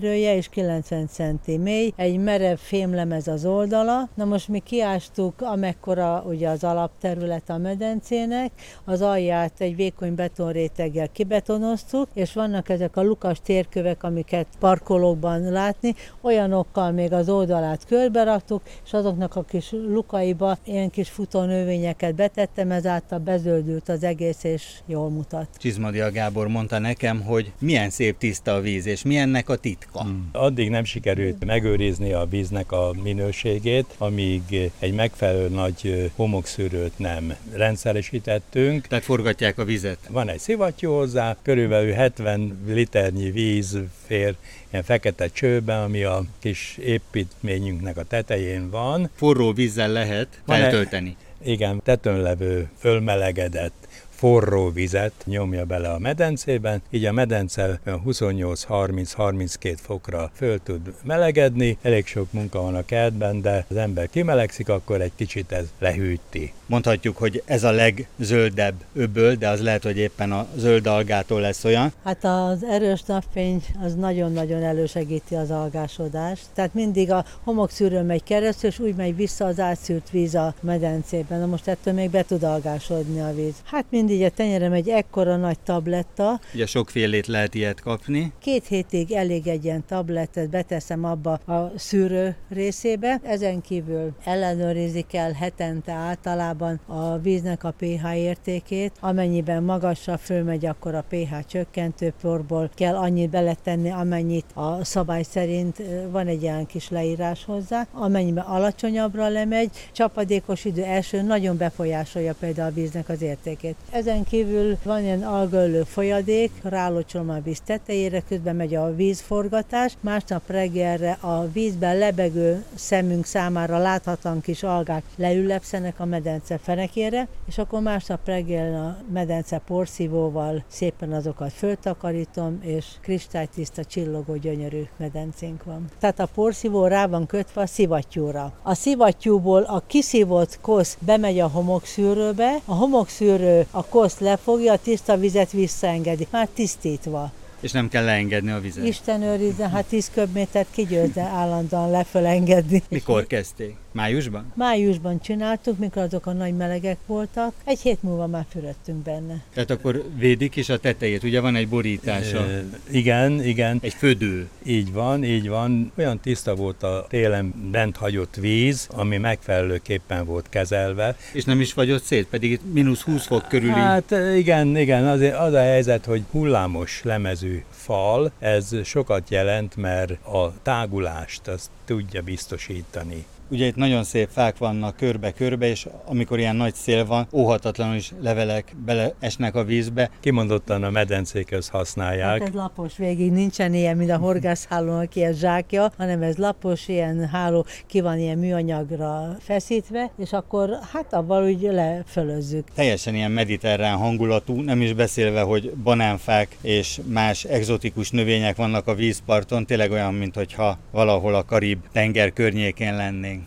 átmérője, 0.02 0.36
és 0.36 0.50
90 0.50 1.08
centi 1.08 1.58
mély. 1.58 1.94
Egy 1.96 2.18
merev 2.18 2.58
fémlemez 2.58 3.28
az 3.28 3.46
oldala. 3.46 4.10
Na 4.16 4.26
most 4.26 4.48
mi 4.48 4.60
kiástuk, 4.60 5.42
amekkora 5.42 6.24
ugye 6.28 6.50
az 6.50 6.64
alapterület 6.64 7.50
a 7.50 7.58
medencének, 7.58 8.52
az 8.86 9.02
alját 9.02 9.54
egy 9.58 9.76
vékony 9.76 10.16
betonréteggel 10.16 11.10
kibetonoztuk, 11.12 12.08
és 12.14 12.34
vannak 12.34 12.70
ezek 12.70 12.98
a 12.98 13.04
lukas 13.04 13.38
térkövek, 13.44 14.04
amiket 14.04 14.48
parkolókban 14.60 15.42
látni, 15.42 15.96
olyanokkal 16.22 16.92
még 16.92 17.14
az 17.14 17.30
oldalát 17.30 17.86
körbe 17.86 18.24
raktuk, 18.24 18.62
és 18.86 18.94
azoknak 18.94 19.36
a 19.36 19.44
kis 19.44 19.72
lukaiba 19.72 20.58
ilyen 20.64 20.90
kis 20.90 21.10
futónövényeket 21.10 22.16
betettem, 22.16 22.72
ezáltal 22.72 23.20
bezöldült 23.20 23.90
az 23.90 24.04
egész, 24.04 24.44
és 24.44 24.64
jól 24.86 25.10
mutat. 25.10 25.48
Csizmadia 25.58 26.12
Gábor 26.12 26.48
mondta 26.48 26.80
nekem, 26.80 27.22
hogy 27.22 27.52
milyen 27.60 27.90
szép 27.90 28.18
tiszta 28.18 28.54
a 28.54 28.62
víz, 28.62 28.86
és 28.86 29.04
milyennek 29.04 29.50
a 29.50 29.56
titka. 29.56 29.91
Hmm. 30.00 30.30
Addig 30.32 30.70
nem 30.70 30.84
sikerült 30.84 31.46
megőrizni 31.46 32.14
a 32.14 32.26
víznek 32.30 32.72
a 32.72 32.92
minőségét, 33.04 33.86
amíg 33.98 34.72
egy 34.80 34.94
megfelelő 34.94 35.50
nagy 35.50 36.12
homokszűrőt 36.16 37.00
nem 37.00 37.34
rendszeresítettünk. 37.54 38.88
Tehát 38.88 39.04
forgatják 39.04 39.58
a 39.58 39.64
vizet? 39.64 40.00
Van 40.10 40.30
egy 40.30 40.40
szivattyú 40.40 40.92
hozzá, 40.92 41.36
körülbelül 41.42 41.92
70 41.92 42.60
liternyi 42.68 43.32
víz 43.32 43.78
fér 44.06 44.36
ilyen 44.70 44.84
fekete 44.84 45.28
csőben, 45.28 45.84
ami 45.84 46.04
a 46.04 46.24
kis 46.40 46.78
építményünknek 46.82 47.98
a 47.98 48.04
tetején 48.04 48.70
van. 48.70 49.10
Forró 49.16 49.54
vízzel 49.54 49.90
lehet 49.90 50.28
feltölteni. 50.46 51.16
Igen, 51.44 51.82
tetőn 51.84 52.22
levő 52.22 52.70
fölmelegedett 52.80 53.88
forró 54.22 54.70
vizet 54.70 55.14
nyomja 55.26 55.66
bele 55.66 55.90
a 55.90 56.00
medencében, 56.00 56.82
így 56.90 57.06
a 57.06 57.12
medence 57.12 57.80
28-30-32 57.86 59.76
fokra 59.82 60.32
föl 60.34 60.60
tud 60.64 60.94
melegedni. 61.04 61.78
Elég 61.82 62.06
sok 62.06 62.32
munka 62.32 62.62
van 62.62 62.76
a 62.76 62.86
kertben, 62.86 63.42
de 63.42 63.66
az 63.70 63.76
ember 63.76 64.10
kimelegszik, 64.10 64.70
akkor 64.70 65.02
egy 65.02 65.12
kicsit 65.16 65.52
ez 65.52 65.66
lehűti. 65.80 66.54
Mondhatjuk, 66.66 67.18
hogy 67.18 67.44
ez 67.46 67.64
a 67.64 67.72
legzöldebb 67.72 68.76
öböl, 68.94 69.36
de 69.36 69.50
az 69.50 69.62
lehet, 69.62 69.84
hogy 69.84 69.98
éppen 69.98 70.32
a 70.32 70.48
zöld 70.56 70.88
algától 70.88 71.42
lesz 71.42 71.64
olyan. 71.64 71.94
Hát 72.04 72.24
az 72.24 72.64
erős 72.64 73.04
napfény 73.04 73.64
az 73.84 73.96
nagyon-nagyon 73.96 74.64
elősegíti 74.64 75.36
az 75.36 75.52
algásodást. 75.52 76.46
Tehát 76.54 76.74
mindig 76.74 77.12
a 77.12 77.26
homokszűrő 77.44 78.02
megy 78.02 78.24
keresztül, 78.24 78.70
és 78.70 78.80
úgy 78.80 78.96
megy 78.96 79.16
vissza 79.16 79.46
az 79.46 79.60
átszűrt 79.60 80.10
víz 80.10 80.36
a 80.36 80.54
medencében. 80.60 81.40
Na 81.40 81.46
most 81.46 81.68
ettől 81.68 81.94
még 81.94 82.10
be 82.10 82.24
tud 82.24 82.44
algásodni 82.44 83.20
a 83.20 83.34
víz. 83.36 83.56
Hát 83.64 83.86
mind 83.90 84.10
így 84.12 84.22
a 84.22 84.30
tenyerem 84.30 84.74
egy 84.74 84.90
ekkora 84.90 85.36
nagy 85.36 85.60
tabletta. 85.60 86.40
Ugye 86.54 86.66
sokfélét 86.66 87.28
lehet 87.28 87.56
ilyet 87.56 87.82
kapni. 87.82 88.32
Két 88.40 88.68
hétig 88.68 89.12
elég 89.12 89.48
egy 89.48 89.66
ilyen 89.66 89.84
tablettet, 89.88 90.50
beteszem 90.50 91.04
abba 91.04 91.32
a 91.32 91.72
szűrő 91.76 92.36
részébe. 92.50 93.20
Ezen 93.24 93.62
kívül 93.62 94.12
ellenőrizik 94.24 95.14
el 95.14 95.32
hetente 95.32 95.92
általában 95.92 96.80
a 96.86 97.18
víznek 97.18 97.64
a 97.64 97.74
pH 97.78 98.18
értékét. 98.18 98.92
Amennyiben 99.00 99.64
magasra 99.64 100.18
fölmegy, 100.18 100.66
akkor 100.66 100.96
a 100.96 101.06
pH 101.10 101.34
csökkentő 101.48 102.14
porból 102.22 102.70
kell 102.76 102.96
annyit 102.96 103.30
beletenni, 103.30 103.90
amennyit 103.90 104.46
a 104.54 104.84
szabály 104.84 105.24
szerint 105.24 105.82
van 106.12 106.28
egy 106.28 106.42
ilyen 106.42 106.66
kis 106.66 106.90
leírás 106.90 107.46
hozzá. 107.46 107.88
Amennyiben 107.92 108.44
alacsonyabbra 108.44 109.28
lemegy, 109.28 109.70
csapadékos 109.92 110.66
idő 110.66 110.84
első 110.84 111.22
nagyon 111.22 111.58
befolyásolja 111.58 112.34
például 112.40 112.70
a 112.70 112.74
víznek 112.74 113.10
az 113.10 113.22
értékét. 113.22 113.76
Ezen 114.02 114.24
kívül 114.24 114.78
van 114.84 115.04
ilyen 115.04 115.24
algöllő 115.24 115.84
folyadék, 115.84 116.52
rálocsolom 116.64 117.30
a 117.30 117.40
víz 117.44 117.60
tetejére, 117.66 118.22
közben 118.28 118.56
megy 118.56 118.76
a 118.76 118.96
vízforgatás, 118.96 119.98
másnap 120.00 120.42
reggelre 120.48 121.12
a 121.12 121.48
vízben 121.52 121.98
lebegő 121.98 122.66
szemünk 122.76 123.26
számára 123.26 123.78
láthatlan 123.78 124.42
kis 124.42 124.64
algák 124.64 125.04
leülepszenek 125.16 126.00
a 126.00 126.06
medence 126.06 126.58
fenekére, 126.58 127.28
és 127.48 127.58
akkor 127.58 127.82
másnap 127.82 128.26
reggel 128.26 128.86
a 128.86 129.12
medence 129.14 129.62
porszívóval 129.68 130.64
szépen 130.68 131.14
azokat 131.14 131.52
föltakarítom, 131.54 132.60
és 132.62 132.86
kristálytiszta 133.02 133.86
csillogó 133.86 134.36
gyönyörű 134.36 134.84
medencénk 134.98 135.64
van. 135.64 135.86
Tehát 136.00 136.20
a 136.20 136.30
porszívó 136.34 136.86
rá 136.86 137.08
van 137.08 137.26
kötve 137.26 137.62
a 137.62 137.66
szivattyúra. 137.66 138.54
A 138.64 138.74
szivattyúból 138.74 139.62
a 139.62 139.84
kiszívott 139.88 140.60
kosz 140.62 140.98
bemegy 141.00 141.40
a 141.40 141.48
homokszűrőbe, 141.48 142.56
a 142.66 142.74
homokszűrő 142.74 143.66
a 143.72 143.90
koszt 143.92 144.20
lefogja, 144.20 144.74
a 144.74 144.78
tiszta 144.78 145.18
vizet 145.18 145.52
visszaengedi, 145.52 146.28
már 146.32 146.48
tisztítva. 146.54 147.32
És 147.60 147.72
nem 147.72 147.90
kell 147.90 148.04
leengedni 148.04 148.52
a 148.52 148.60
vizet. 148.60 148.86
Isten 148.86 149.22
őrizze, 149.22 149.70
hát 149.70 149.86
10 149.86 150.10
köbmétert 150.14 150.68
kigyőzne 150.72 151.22
állandóan 151.22 151.92
lefölengedni. 151.92 152.84
Mikor 152.90 153.28
kezdték? 153.28 153.76
Májusban? 153.92 154.52
Májusban 154.56 155.22
csináltuk, 155.22 155.78
mikor 155.78 156.02
azok 156.02 156.26
a 156.26 156.34
nagy 156.34 156.56
melegek 156.56 156.98
voltak. 157.06 157.54
Egy 157.64 157.80
hét 157.80 158.04
múlva 158.04 158.28
már 158.28 158.46
fürödtünk 158.50 159.04
benne. 159.04 159.44
Tehát 159.54 159.70
akkor 159.70 160.04
védik 160.18 160.56
is 160.56 160.70
a 160.70 160.80
tetejét, 160.80 161.24
ugye 161.24 161.42
van 161.42 161.56
egy 161.56 161.68
borítása? 161.68 162.38
E, 162.38 162.64
igen, 162.92 163.44
igen. 163.44 163.80
Egy 163.82 163.94
födő. 163.94 164.50
Így 164.64 164.92
van, 164.94 165.24
így 165.24 165.50
van. 165.50 165.92
Olyan 165.98 166.20
tiszta 166.20 166.56
volt 166.56 166.84
a 166.84 167.06
télen 167.10 167.54
bent 167.72 167.98
hagyott 167.98 168.36
víz, 168.36 168.88
ami 168.92 169.18
megfelelőképpen 169.18 170.26
volt 170.26 170.50
kezelve. 170.50 171.16
És 171.34 171.44
nem 171.44 171.60
is 171.60 171.72
fagyott 171.72 172.04
szét, 172.04 172.28
pedig 172.28 172.52
itt 172.52 172.74
mínusz 172.74 173.02
20 173.02 173.26
fok 173.26 173.48
körüli. 173.48 173.72
Hát 173.72 174.16
igen, 174.36 174.78
igen, 174.78 175.08
az, 175.08 175.22
az 175.22 175.54
a 175.54 175.60
helyzet, 175.60 176.06
hogy 176.06 176.24
hullámos 176.32 177.02
lemezű 177.04 177.64
fal, 177.70 178.32
ez 178.40 178.76
sokat 178.84 179.30
jelent, 179.30 179.76
mert 179.76 180.12
a 180.26 180.54
tágulást 180.62 181.48
azt 181.48 181.70
tudja 181.86 182.22
biztosítani. 182.22 183.26
Ugye 183.52 183.66
itt 183.66 183.76
nagyon 183.76 184.04
szép 184.04 184.30
fák 184.32 184.58
vannak 184.58 184.96
körbe-körbe, 184.96 185.68
és 185.68 185.88
amikor 186.06 186.40
ilyen 186.40 186.56
nagy 186.56 186.74
szél 186.74 187.06
van, 187.06 187.28
óhatatlanul 187.34 187.96
is 187.96 188.12
levelek 188.22 188.76
beleesnek 188.86 189.56
a 189.56 189.64
vízbe. 189.64 190.10
Kimondottan 190.20 190.84
a 190.84 190.90
medencékhez 190.90 191.68
használják. 191.68 192.40
Hát 192.40 192.48
ez 192.48 192.54
lapos 192.54 192.98
végig, 192.98 193.32
nincsen 193.32 193.74
ilyen, 193.74 193.98
mint 193.98 194.12
a 194.12 194.18
horgászhálónak 194.18 195.16
ilyen 195.16 195.34
zsákja, 195.34 195.92
hanem 195.98 196.22
ez 196.22 196.36
lapos, 196.36 196.88
ilyen 196.88 197.28
háló, 197.28 197.66
ki 197.88 198.02
van 198.02 198.20
ilyen 198.20 198.38
műanyagra 198.38 199.36
feszítve, 199.40 200.12
és 200.18 200.32
akkor 200.32 200.70
hát 200.94 201.14
avval 201.14 201.44
úgy 201.44 201.62
lefölözzük. 201.62 202.68
Teljesen 202.76 203.16
ilyen 203.16 203.32
mediterrán 203.32 203.98
hangulatú, 203.98 204.62
nem 204.62 204.82
is 204.82 204.94
beszélve, 204.94 205.42
hogy 205.42 205.72
banánfák 205.84 206.58
és 206.62 207.00
más 207.06 207.44
egzotikus 207.44 208.10
növények 208.10 208.56
vannak 208.56 208.88
a 208.88 208.96
vízparton, 208.96 209.66
tényleg 209.66 209.92
olyan, 209.92 210.14
mintha 210.14 210.78
valahol 210.92 211.36
a 211.36 211.44
Karib 211.44 211.80
tenger 211.92 212.34
környékén 212.34 212.96
lennénk. 212.96 213.41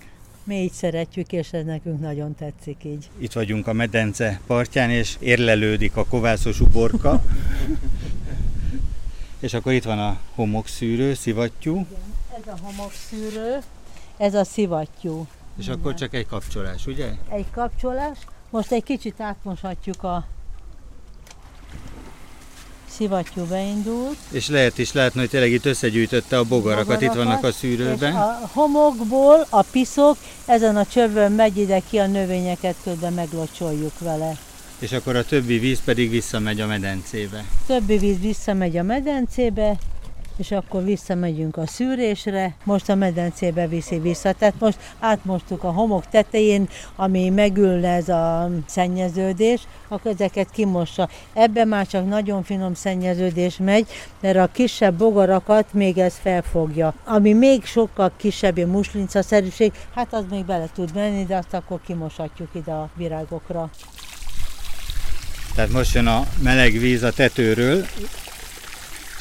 Mi 0.45 0.55
így 0.55 0.73
szeretjük, 0.73 1.33
és 1.33 1.53
ez 1.53 1.65
nekünk 1.65 2.01
nagyon 2.01 2.35
tetszik 2.35 2.85
így. 2.85 3.11
Itt 3.19 3.33
vagyunk 3.33 3.67
a 3.67 3.73
medence 3.73 4.41
partján, 4.47 4.91
és 4.91 5.17
érlelődik 5.19 5.97
a 5.97 6.05
kovászos 6.05 6.61
uborka. 6.61 7.25
és 9.45 9.55
akkor 9.55 9.73
itt 9.73 9.85
van 9.85 9.99
a 9.99 10.19
homokszűrő, 10.35 11.15
szivattyú. 11.15 11.73
Igen, 11.73 11.87
ez 12.41 12.47
a 12.47 12.57
homokszűrő, 12.63 13.59
ez 14.17 14.35
a 14.35 14.45
szivattyú. 14.45 15.27
És 15.59 15.69
akkor 15.69 15.95
csak 15.95 16.15
egy 16.15 16.27
kapcsolás, 16.27 16.87
ugye? 16.87 17.11
Egy 17.29 17.51
kapcsolás. 17.51 18.19
Most 18.51 18.73
egy 18.73 18.83
kicsit 18.83 19.21
átmoshatjuk 19.21 20.03
a 20.03 20.27
szivattyú 22.97 23.45
beindult. 23.45 24.17
És 24.31 24.49
lehet 24.49 24.79
is 24.79 24.93
látni, 24.93 25.21
hogy 25.21 25.29
tényleg 25.29 25.53
itt 25.53 25.65
összegyűjtötte 25.65 26.39
a 26.39 26.45
bogarakat, 26.45 26.87
bogarakat 26.87 27.03
itt 27.03 27.25
vannak 27.25 27.45
a 27.45 27.53
szűrőben. 27.53 28.15
A 28.17 28.51
homokból 28.53 29.47
a 29.51 29.63
piszok 29.63 30.17
ezen 30.47 30.77
a 30.77 30.87
csövön 30.87 31.33
megy 31.33 31.59
ide 31.59 31.83
ki, 31.91 31.99
a 31.99 32.07
növényeket 32.07 32.75
közben 32.85 33.13
meglocsoljuk 33.13 33.99
vele. 33.99 34.37
És 34.79 34.93
akkor 34.93 35.17
a 35.17 35.25
többi 35.25 35.59
víz 35.59 35.81
pedig 35.85 36.11
visszamegy 36.11 36.61
a 36.61 36.67
medencébe. 36.67 37.45
Többi 37.67 37.99
víz 37.99 38.21
visszamegy 38.21 38.77
a 38.77 38.83
medencébe, 38.83 39.77
és 40.37 40.51
akkor 40.51 40.85
visszamegyünk 40.85 41.57
a 41.57 41.67
szűrésre, 41.67 42.55
most 42.65 42.89
a 42.89 42.95
medencébe 42.95 43.67
viszi 43.67 43.99
vissza. 43.99 44.33
Tehát 44.33 44.55
most 44.59 44.79
átmostuk 44.99 45.65
a 45.65 45.71
homok 45.71 46.07
tetején, 46.09 46.69
ami 46.97 47.29
megül 47.29 47.87
ez 47.87 48.09
a 48.09 48.51
szennyeződés, 48.67 49.61
akkor 49.89 50.11
ezeket 50.11 50.51
kimossa. 50.51 51.09
Ebben 51.33 51.69
már 51.69 51.87
csak 51.87 52.09
nagyon 52.09 52.43
finom 52.43 52.75
szennyeződés 52.75 53.57
megy, 53.57 53.87
mert 54.21 54.37
a 54.37 54.49
kisebb 54.53 54.95
bogarakat 54.95 55.73
még 55.73 55.99
ez 55.99 56.15
felfogja. 56.23 56.95
Ami 57.05 57.33
még 57.33 57.65
sokkal 57.65 58.13
kisebb, 58.17 58.59
a 58.59 58.67
muslincaszerűség, 58.67 59.73
hát 59.95 60.13
az 60.15 60.25
még 60.31 60.45
bele 60.45 60.69
tud 60.75 60.95
menni, 60.95 61.25
de 61.25 61.37
azt 61.37 61.55
akkor 61.55 61.81
kimoshatjuk 61.87 62.49
ide 62.53 62.73
a 62.73 62.91
virágokra. 62.97 63.71
Tehát 65.55 65.71
most 65.71 65.95
jön 65.95 66.07
a 66.07 66.27
meleg 66.43 66.73
víz 66.73 67.03
a 67.03 67.13
tetőről, 67.13 67.85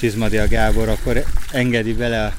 Csizmadia 0.03 0.47
Gábor 0.47 0.89
akkor 0.89 1.23
engedi 1.51 1.93
bele 1.93 2.35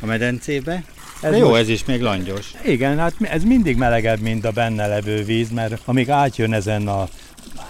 a 0.00 0.06
medencébe. 0.06 0.84
Ez 1.22 1.30
De 1.30 1.36
jó, 1.36 1.48
most... 1.48 1.60
ez 1.60 1.68
is 1.68 1.84
még 1.84 2.00
langyos. 2.00 2.50
Igen, 2.64 2.98
hát 2.98 3.14
ez 3.20 3.44
mindig 3.44 3.76
melegebb, 3.76 4.20
mint 4.20 4.44
a 4.44 4.50
benne 4.50 4.86
levő 4.86 5.24
víz, 5.24 5.50
mert 5.50 5.80
amíg 5.84 6.10
átjön 6.10 6.52
ezen 6.52 6.88
a, 6.88 7.08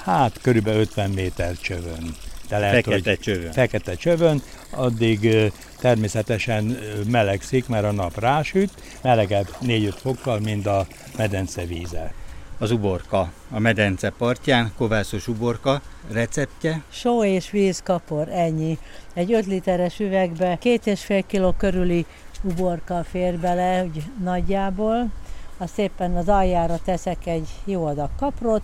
hát 0.05 0.39
körülbelül 0.43 0.81
50 0.81 1.11
méter 1.11 1.57
csövön. 1.61 2.15
De 2.49 2.59
lehet, 2.59 2.85
fekete 2.85 3.11
hogy 3.11 3.19
csövön. 3.19 3.53
Fekete 3.53 3.95
csövön, 3.95 4.43
addig 4.71 5.53
természetesen 5.79 6.79
melegszik, 7.11 7.69
mert 7.69 7.85
a 7.85 7.93
nap 7.93 8.21
rásüt, 8.21 8.71
melegebb 9.03 9.49
4-5 9.67 9.93
fokkal, 10.03 10.41
mint 10.41 10.67
a 10.67 10.87
medence 11.17 11.65
víze 11.65 12.13
az 12.63 12.71
uborka 12.71 13.33
a 13.51 13.59
medence 13.59 14.11
partján, 14.11 14.73
kovászos 14.77 15.29
uborka 15.29 15.81
receptje. 16.11 16.83
Só 16.89 17.25
és 17.25 17.51
víz 17.51 17.83
kapor, 17.83 18.29
ennyi. 18.29 18.79
Egy 19.15 19.33
5 19.33 19.47
literes 19.47 19.99
üvegbe 19.99 20.57
két 20.61 20.87
és 20.87 21.05
fél 21.05 21.23
kiló 21.23 21.53
körüli 21.57 22.07
uborka 22.43 23.05
fér 23.05 23.39
bele, 23.39 23.85
úgy 23.85 24.03
nagyjából. 24.23 25.07
Azt 25.59 25.73
szépen 25.73 26.17
az 26.17 26.29
aljára 26.29 26.79
teszek 26.85 27.27
egy 27.27 27.49
jó 27.65 27.85
adag 27.85 28.11
kaprot, 28.19 28.63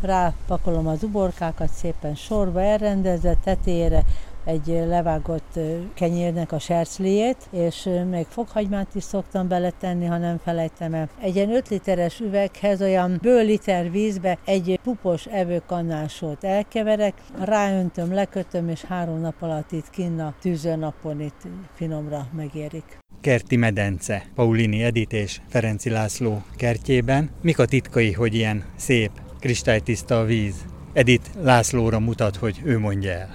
rápakolom 0.00 0.86
az 0.86 1.02
uborkákat 1.02 1.70
szépen 1.70 2.14
sorba 2.14 2.60
elrendezve, 2.60 3.36
tetére 3.44 4.02
egy 4.44 4.66
levágott 4.66 5.58
kenyérnek 5.94 6.52
a 6.52 6.58
sercliét, 6.58 7.36
és 7.50 7.88
még 8.10 8.26
fokhagymát 8.28 8.94
is 8.94 9.02
szoktam 9.02 9.48
beletenni, 9.48 10.06
ha 10.06 10.18
nem 10.18 10.38
felejtem 10.44 10.94
el. 10.94 11.08
Egy 11.20 11.36
ilyen 11.36 11.54
5 11.54 11.68
literes 11.68 12.20
üveghez 12.20 12.82
olyan 12.82 13.18
bő 13.22 13.42
liter 13.42 13.90
vízbe 13.90 14.38
egy 14.44 14.80
pupos 14.82 15.26
evőkannásót 15.26 16.44
elkeverek, 16.44 17.14
ráöntöm, 17.40 18.14
lekötöm, 18.14 18.68
és 18.68 18.82
három 18.84 19.20
nap 19.20 19.42
alatt 19.42 19.72
itt 19.72 19.90
kinn 19.90 20.20
a 20.20 20.34
tűzőnapon 20.40 21.20
itt 21.20 21.40
finomra 21.74 22.26
megérik. 22.36 22.98
Kerti 23.20 23.56
medence, 23.56 24.24
Paulini 24.34 24.82
Edit 24.82 25.12
és 25.12 25.40
Ferenci 25.48 25.90
László 25.90 26.42
kertjében. 26.56 27.30
Mik 27.42 27.58
a 27.58 27.64
titkai, 27.64 28.12
hogy 28.12 28.34
ilyen 28.34 28.64
szép, 28.76 29.10
kristálytiszta 29.40 30.18
a 30.18 30.24
víz? 30.24 30.64
Edit 30.92 31.30
Lászlóra 31.42 31.98
mutat, 31.98 32.36
hogy 32.36 32.60
ő 32.64 32.78
mondja 32.78 33.10
el. 33.10 33.28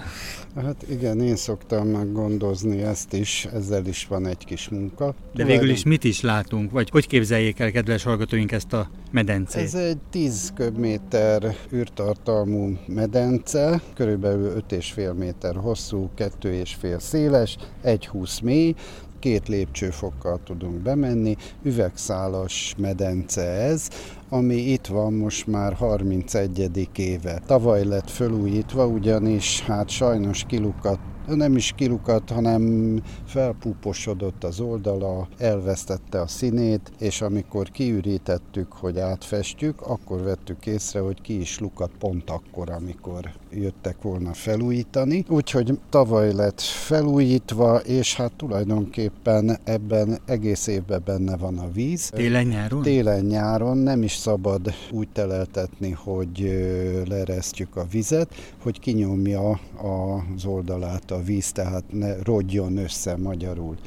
Hát 0.63 0.85
igen, 0.89 1.21
én 1.21 1.35
szoktam 1.35 1.87
meggondozni 1.87 2.81
ezt 2.81 3.13
is, 3.13 3.47
ezzel 3.53 3.85
is 3.85 4.07
van 4.07 4.27
egy 4.27 4.45
kis 4.45 4.69
munka. 4.69 5.15
De 5.33 5.43
végül 5.43 5.69
is 5.69 5.83
mit 5.83 6.03
is 6.03 6.21
látunk, 6.21 6.71
vagy 6.71 6.89
hogy 6.89 7.07
képzeljék 7.07 7.59
el, 7.59 7.71
kedves 7.71 8.03
hallgatóink, 8.03 8.51
ezt 8.51 8.73
a 8.73 8.89
medencét? 9.11 9.61
Ez 9.61 9.73
egy 9.73 9.97
10 10.09 10.51
köbméter 10.55 11.55
űrtartalmú 11.73 12.77
medence, 12.87 13.81
körülbelül 13.93 14.63
5,5 14.69 15.15
méter 15.15 15.55
hosszú, 15.55 16.09
2,5 16.17 16.99
széles, 16.99 17.57
1,20 17.83 18.43
mély, 18.43 18.73
két 19.19 19.47
lépcsőfokkal 19.47 20.39
tudunk 20.45 20.75
bemenni, 20.75 21.35
üvegszálas 21.63 22.75
medence 22.77 23.41
ez, 23.41 23.89
ami 24.29 24.55
itt 24.55 24.85
van 24.87 25.13
most 25.13 25.47
már 25.47 25.73
31. 25.73 26.89
éve. 26.95 27.41
Tavaly 27.45 27.85
lett 27.85 28.09
felújítva, 28.09 28.85
ugyanis 28.85 29.61
hát 29.61 29.89
sajnos 29.89 30.43
kilukat 30.47 30.99
nem 31.35 31.55
is 31.55 31.73
kilukat, 31.75 32.29
hanem 32.29 32.95
felpúposodott 33.25 34.43
az 34.43 34.59
oldala, 34.59 35.27
elvesztette 35.37 36.21
a 36.21 36.27
színét, 36.27 36.91
és 36.99 37.21
amikor 37.21 37.71
kiürítettük, 37.71 38.71
hogy 38.71 38.99
átfestjük, 38.99 39.81
akkor 39.81 40.21
vettük 40.21 40.65
észre, 40.65 40.99
hogy 40.99 41.21
ki 41.21 41.39
is 41.39 41.59
lukat 41.59 41.91
pont 41.99 42.29
akkor, 42.29 42.69
amikor 42.69 43.29
jöttek 43.51 44.01
volna 44.01 44.33
felújítani. 44.33 45.25
Úgyhogy 45.29 45.79
tavaly 45.89 46.33
lett 46.33 46.61
felújítva, 46.61 47.77
és 47.77 48.15
hát 48.15 48.31
tulajdonképpen 48.33 49.57
ebben 49.63 50.19
egész 50.25 50.67
évben 50.67 51.01
benne 51.05 51.37
van 51.37 51.57
a 51.57 51.71
víz. 51.71 52.09
Télen-nyáron? 52.09 52.81
Télen-nyáron 52.81 53.77
nem 53.77 54.03
is 54.03 54.15
szabad 54.15 54.73
úgy 54.91 55.09
teleltetni, 55.13 55.91
hogy 55.91 56.59
leresztjük 57.07 57.75
a 57.75 57.85
vizet, 57.91 58.35
hogy 58.61 58.79
kinyomja 58.79 59.49
az 59.77 60.45
oldalát 60.45 61.11
a 61.11 61.16
víz, 61.23 61.51
tehát 61.51 61.83
ne 61.91 62.15
rodjon 62.23 62.77
össze 62.77 63.17
magyarul. 63.17 63.77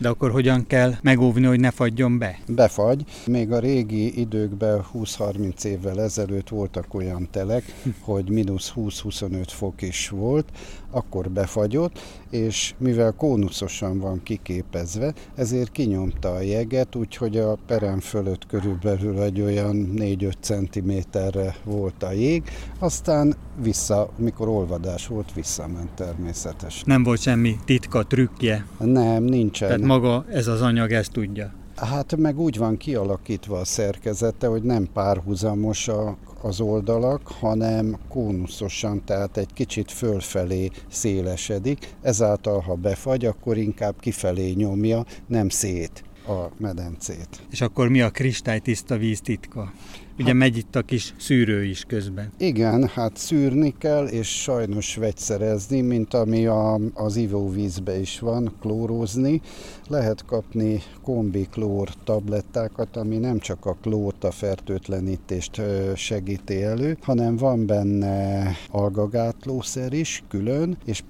De 0.00 0.08
akkor 0.08 0.30
hogyan 0.30 0.66
kell 0.66 0.94
megóvni, 1.02 1.46
hogy 1.46 1.60
ne 1.60 1.70
fagyjon 1.70 2.18
be? 2.18 2.38
Befagy. 2.46 3.04
Még 3.26 3.52
a 3.52 3.58
régi 3.58 4.20
időkben 4.20 4.84
20-30 4.94 5.64
évvel 5.64 6.00
ezelőtt 6.00 6.48
voltak 6.48 6.94
olyan 6.94 7.28
telek, 7.30 7.74
hogy 8.00 8.30
mínusz 8.30 8.72
20-25 8.76 9.44
fok 9.46 9.82
is 9.82 10.08
volt, 10.08 10.48
akkor 10.90 11.30
befagyott, 11.30 12.00
és 12.30 12.74
mivel 12.78 13.12
kónuszosan 13.12 13.98
van 13.98 14.20
kiképezve, 14.22 15.14
ezért 15.34 15.72
kinyomta 15.72 16.30
a 16.30 16.40
jeget, 16.40 16.96
úgyhogy 16.96 17.36
a 17.36 17.58
perem 17.66 18.00
fölött 18.00 18.46
körülbelül 18.46 19.22
egy 19.22 19.40
olyan 19.40 19.92
4-5 19.96 20.32
centiméterre 20.40 21.54
volt 21.64 22.02
a 22.02 22.12
jég, 22.12 22.42
aztán 22.78 23.34
vissza, 23.62 24.10
mikor 24.16 24.48
olvadás 24.48 25.06
volt, 25.06 25.32
visszament 25.34 25.90
természetesen. 25.90 26.82
Nem 26.86 27.02
volt 27.02 27.20
semmi 27.20 27.56
titka, 27.64 28.02
trükkje? 28.02 28.66
Nem, 28.78 29.22
nincsen. 29.22 29.68
Tehát 29.68 29.84
maga 29.90 30.24
ez 30.28 30.46
az 30.46 30.62
anyag 30.62 30.92
ezt 30.92 31.12
tudja? 31.12 31.52
Hát 31.76 32.16
meg 32.16 32.38
úgy 32.38 32.58
van 32.58 32.76
kialakítva 32.76 33.58
a 33.58 33.64
szerkezete, 33.64 34.46
hogy 34.46 34.62
nem 34.62 34.88
párhuzamos 34.92 35.88
a, 35.88 36.16
az 36.42 36.60
oldalak, 36.60 37.26
hanem 37.26 37.96
kónuszosan, 38.08 39.04
tehát 39.04 39.36
egy 39.36 39.52
kicsit 39.52 39.90
fölfelé 39.90 40.70
szélesedik. 40.88 41.94
Ezáltal, 42.02 42.60
ha 42.60 42.74
befagy, 42.74 43.24
akkor 43.24 43.56
inkább 43.56 43.94
kifelé 44.00 44.50
nyomja, 44.50 45.04
nem 45.26 45.48
szét 45.48 46.04
a 46.26 46.48
medencét. 46.58 47.28
És 47.50 47.60
akkor 47.60 47.88
mi 47.88 48.00
a 48.00 48.10
kristálytiszta 48.10 48.96
víz 48.96 49.20
titka? 49.20 49.72
Ugye 50.20 50.32
megy 50.32 50.56
itt 50.56 50.76
a 50.76 50.82
kis 50.82 51.14
szűrő 51.18 51.64
is 51.64 51.84
közben. 51.84 52.32
Igen, 52.38 52.88
hát 52.88 53.16
szűrni 53.16 53.74
kell, 53.78 54.06
és 54.06 54.42
sajnos 54.42 54.96
vegyszerezni, 54.96 55.80
mint 55.80 56.14
ami 56.14 56.46
a, 56.46 56.78
az 56.94 57.16
ivóvízbe 57.16 58.00
is 58.00 58.18
van, 58.18 58.52
klórozni. 58.60 59.40
Lehet 59.88 60.24
kapni 60.24 60.82
kombiklór 61.02 61.88
tablettákat, 62.04 62.96
ami 62.96 63.16
nem 63.16 63.38
csak 63.38 63.66
a 63.66 63.76
klórt, 63.82 64.24
a 64.24 64.30
fertőtlenítést 64.30 65.62
segíti 65.94 66.62
elő, 66.62 66.96
hanem 67.00 67.36
van 67.36 67.66
benne 67.66 68.50
algagátlószer 68.70 69.92
is 69.92 70.22
külön, 70.28 70.78
és 70.84 71.02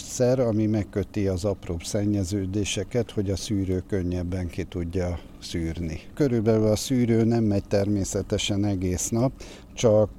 szer, 0.00 0.40
ami 0.40 0.66
megköti 0.66 1.26
az 1.26 1.44
apróbb 1.44 1.82
szennyeződéseket, 1.82 3.10
hogy 3.10 3.30
a 3.30 3.36
szűrő 3.36 3.82
könnyebben 3.88 4.48
ki 4.48 4.64
tudja 4.64 5.18
szűrni. 5.48 6.00
Körülbelül 6.14 6.66
a 6.66 6.76
szűrő 6.76 7.24
nem 7.24 7.44
megy 7.44 7.64
természetesen 7.68 8.64
egész 8.64 9.08
nap, 9.08 9.32
csak 9.74 10.10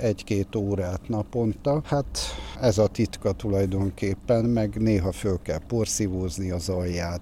egy-két 0.00 0.56
órát 0.56 1.08
naponta. 1.08 1.82
Hát 1.84 2.18
ez 2.60 2.78
a 2.78 2.86
titka 2.86 3.32
tulajdonképpen, 3.32 4.44
meg 4.44 4.74
néha 4.80 5.12
föl 5.12 5.38
kell 5.42 5.60
porszívózni 5.68 6.50
az 6.50 6.68
alját, 6.68 7.20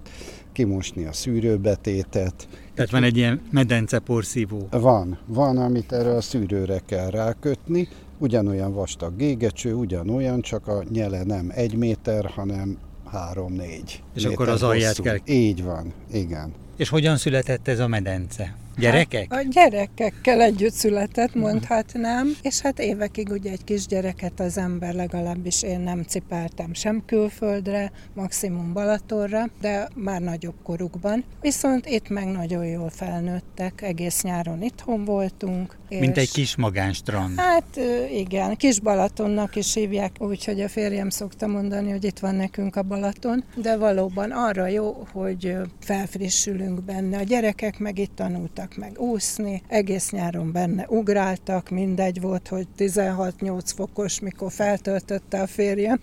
kimosni 0.51 1.05
a 1.05 1.13
szűrőbetétet. 1.13 2.47
Tehát 2.73 2.91
van 2.91 3.03
egy 3.03 3.17
ilyen 3.17 3.41
medence 3.51 3.99
porszívó? 3.99 4.67
Van, 4.71 5.19
van, 5.25 5.57
amit 5.57 5.91
erre 5.91 6.15
a 6.15 6.21
szűrőre 6.21 6.81
kell 6.85 7.09
rákötni, 7.09 7.87
ugyanolyan 8.17 8.73
vastag 8.73 9.15
gégecső, 9.15 9.73
ugyanolyan, 9.73 10.41
csak 10.41 10.67
a 10.67 10.83
nyele 10.89 11.23
nem 11.23 11.51
egy 11.53 11.75
méter, 11.75 12.25
hanem 12.25 12.77
három-négy. 13.05 14.03
És 14.15 14.25
akkor 14.25 14.49
az 14.49 14.63
alját 14.63 15.01
kell... 15.01 15.17
Így 15.25 15.63
van, 15.63 15.93
igen. 16.11 16.53
És 16.77 16.89
hogyan 16.89 17.17
született 17.17 17.67
ez 17.67 17.79
a 17.79 17.87
medence? 17.87 18.55
Gyerekek? 18.77 19.33
Hát, 19.33 19.43
a 19.43 19.47
gyerekekkel 19.49 20.41
együtt 20.41 20.73
született, 20.73 21.35
mondhatnám, 21.35 22.35
és 22.41 22.59
hát 22.59 22.79
évekig 22.79 23.29
ugye 23.29 23.51
egy 23.51 23.63
kis 23.63 23.85
gyereket 23.87 24.39
az 24.39 24.57
ember 24.57 24.93
legalábbis 24.93 25.63
én 25.63 25.79
nem 25.79 26.03
cipeltem 26.03 26.73
sem 26.73 27.03
külföldre, 27.05 27.91
maximum 28.13 28.73
Balatorra, 28.73 29.49
de 29.61 29.87
már 29.95 30.21
nagyobb 30.21 30.55
korukban. 30.63 31.23
Viszont 31.41 31.85
itt 31.85 32.09
meg 32.09 32.27
nagyon 32.27 32.65
jól 32.65 32.89
felnőttek, 32.89 33.81
egész 33.81 34.21
nyáron 34.21 34.61
itthon 34.61 35.05
voltunk. 35.05 35.77
Mint 35.99 36.17
egy 36.17 36.31
kis 36.31 36.55
magánstrand. 36.55 37.39
Hát 37.39 37.79
igen, 38.11 38.55
kis 38.55 38.79
Balatonnak 38.79 39.55
is 39.55 39.73
hívják, 39.73 40.15
úgyhogy 40.19 40.61
a 40.61 40.69
férjem 40.69 41.09
szokta 41.09 41.47
mondani, 41.47 41.91
hogy 41.91 42.03
itt 42.03 42.19
van 42.19 42.35
nekünk 42.35 42.75
a 42.75 42.81
Balaton, 42.81 43.43
de 43.55 43.77
valóban 43.77 44.31
arra 44.31 44.67
jó, 44.67 45.07
hogy 45.11 45.55
felfrissülünk 45.79 46.83
benne. 46.83 47.17
A 47.17 47.23
gyerekek 47.23 47.79
meg 47.79 47.97
itt 47.97 48.15
tanultak 48.15 48.33
tanultak 48.35 48.75
meg 48.77 48.99
úszni, 48.99 49.61
egész 49.67 50.09
nyáron 50.09 50.51
benne 50.51 50.85
ugráltak, 50.89 51.69
mindegy 51.69 52.21
volt, 52.21 52.47
hogy 52.47 52.67
16-8 52.77 53.61
fokos, 53.75 54.19
mikor 54.19 54.51
feltöltötte 54.51 55.41
a 55.41 55.47
férjem. 55.47 55.99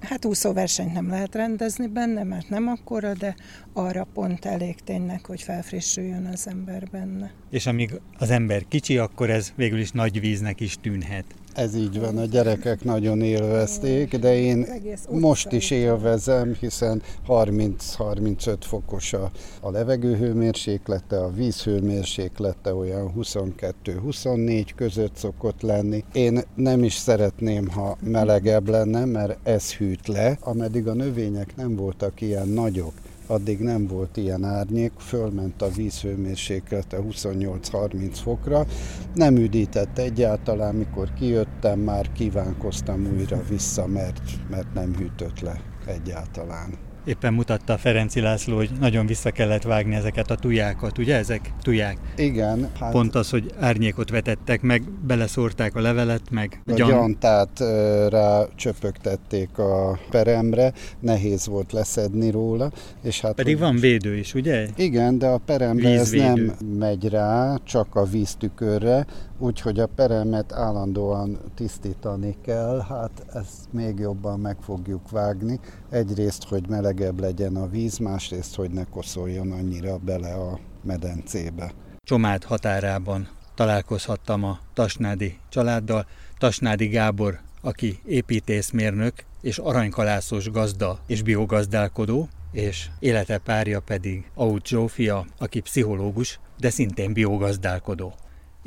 Hát 0.00 0.24
úszóversenyt 0.24 0.92
nem 0.92 1.08
lehet 1.08 1.34
rendezni 1.34 1.86
benne, 1.86 2.22
mert 2.22 2.48
nem 2.48 2.66
akkora, 2.68 3.14
de 3.14 3.34
arra 3.72 4.06
pont 4.14 4.44
elég 4.44 4.74
tényleg, 4.84 5.24
hogy 5.24 5.42
felfrissüljön 5.42 6.26
az 6.26 6.48
ember 6.48 6.82
benne. 6.90 7.32
És 7.50 7.66
amíg 7.66 8.00
az 8.18 8.30
ember 8.30 8.62
kicsi, 8.68 8.98
akkor 8.98 9.30
ez 9.30 9.52
végül 9.56 9.78
is 9.78 9.90
nagy 9.90 10.20
víznek 10.20 10.60
is 10.60 10.76
tűnhet. 10.80 11.24
Ez 11.58 11.74
így 11.74 12.00
van, 12.00 12.18
a 12.18 12.24
gyerekek 12.24 12.84
nagyon 12.84 13.20
élvezték, 13.20 14.16
de 14.16 14.38
én 14.38 14.66
most 15.10 15.52
is 15.52 15.70
élvezem, 15.70 16.54
hiszen 16.60 17.02
30-35 17.28 18.56
fokos 18.60 19.12
a, 19.12 19.30
a 19.60 19.70
levegőhőmérséklete, 19.70 21.20
a 21.20 21.30
vízhőmérséklete 21.30 22.74
olyan 22.74 23.12
22-24 23.16 24.66
között 24.76 25.16
szokott 25.16 25.60
lenni. 25.62 26.04
Én 26.12 26.40
nem 26.54 26.84
is 26.84 26.94
szeretném, 26.94 27.68
ha 27.68 27.96
melegebb 28.00 28.68
lenne, 28.68 29.04
mert 29.04 29.38
ez 29.42 29.72
hűt 29.72 30.06
le, 30.06 30.38
ameddig 30.40 30.88
a 30.88 30.94
növények 30.94 31.56
nem 31.56 31.76
voltak 31.76 32.20
ilyen 32.20 32.48
nagyok 32.48 32.92
addig 33.28 33.58
nem 33.58 33.86
volt 33.86 34.16
ilyen 34.16 34.44
árnyék, 34.44 34.92
fölment 34.96 35.62
a 35.62 35.68
vízhőmérséklete 35.68 36.98
28-30 37.10 38.10
fokra, 38.12 38.66
nem 39.14 39.36
üdített 39.36 39.98
egyáltalán, 39.98 40.74
mikor 40.74 41.12
kijöttem, 41.12 41.80
már 41.80 42.12
kívánkoztam 42.12 43.06
újra 43.16 43.42
vissza, 43.48 43.86
mert, 43.86 44.20
mert 44.50 44.74
nem 44.74 44.94
hűtött 44.94 45.40
le 45.40 45.60
egyáltalán 45.86 46.87
éppen 47.08 47.32
mutatta 47.32 47.78
Ferenci 47.78 48.20
László, 48.20 48.56
hogy 48.56 48.70
nagyon 48.80 49.06
vissza 49.06 49.30
kellett 49.30 49.62
vágni 49.62 49.94
ezeket 49.94 50.30
a 50.30 50.34
tujákat, 50.34 50.98
ugye 50.98 51.16
ezek 51.16 51.52
tuják? 51.62 51.98
Igen. 52.16 52.70
Hát 52.80 52.92
Pont 52.92 53.14
az, 53.14 53.30
hogy 53.30 53.52
árnyékot 53.58 54.10
vetettek 54.10 54.62
meg, 54.62 54.82
beleszórták 55.06 55.76
a 55.76 55.80
levelet, 55.80 56.30
meg 56.30 56.62
a 56.66 56.72
gyan... 56.72 56.88
gyantát 56.88 57.60
rá 58.08 58.44
csöpögtették 58.54 59.58
a 59.58 59.98
peremre, 60.10 60.72
nehéz 61.00 61.46
volt 61.46 61.72
leszedni 61.72 62.30
róla. 62.30 62.70
És 63.02 63.20
hát, 63.20 63.34
Pedig 63.34 63.58
hogy... 63.58 63.62
van 63.62 63.76
védő 63.76 64.16
is, 64.16 64.34
ugye? 64.34 64.66
Igen, 64.76 65.18
de 65.18 65.26
a 65.26 65.38
peremre 65.38 65.88
ez 65.88 66.10
nem 66.10 66.52
megy 66.78 67.08
rá, 67.08 67.56
csak 67.64 67.94
a 67.94 68.04
víztükörre, 68.04 69.06
úgyhogy 69.38 69.80
a 69.80 69.86
peremet 69.86 70.52
állandóan 70.52 71.38
tisztítani 71.54 72.36
kell, 72.42 72.84
hát 72.88 73.26
ezt 73.32 73.72
még 73.72 73.98
jobban 73.98 74.40
meg 74.40 74.56
fogjuk 74.60 75.10
vágni. 75.10 75.60
Egyrészt, 75.90 76.44
hogy 76.44 76.68
melegebb 76.68 77.20
legyen 77.20 77.56
a 77.56 77.68
víz, 77.68 77.98
másrészt, 77.98 78.54
hogy 78.54 78.70
ne 78.70 78.84
koszoljon 78.84 79.52
annyira 79.52 79.98
bele 79.98 80.34
a 80.34 80.58
medencébe. 80.82 81.72
Csomád 82.02 82.44
határában 82.44 83.28
találkozhattam 83.54 84.44
a 84.44 84.58
Tasnádi 84.74 85.38
családdal. 85.48 86.06
Tasnádi 86.38 86.86
Gábor, 86.86 87.38
aki 87.60 87.98
építészmérnök 88.06 89.12
és 89.40 89.58
aranykalászos 89.58 90.50
gazda 90.50 90.98
és 91.06 91.22
biogazdálkodó, 91.22 92.28
és 92.52 92.90
élete 92.98 93.38
párja 93.38 93.80
pedig 93.80 94.30
Aut 94.34 94.66
Zsófia, 94.66 95.26
aki 95.38 95.60
pszichológus, 95.60 96.40
de 96.58 96.70
szintén 96.70 97.12
biogazdálkodó. 97.12 98.14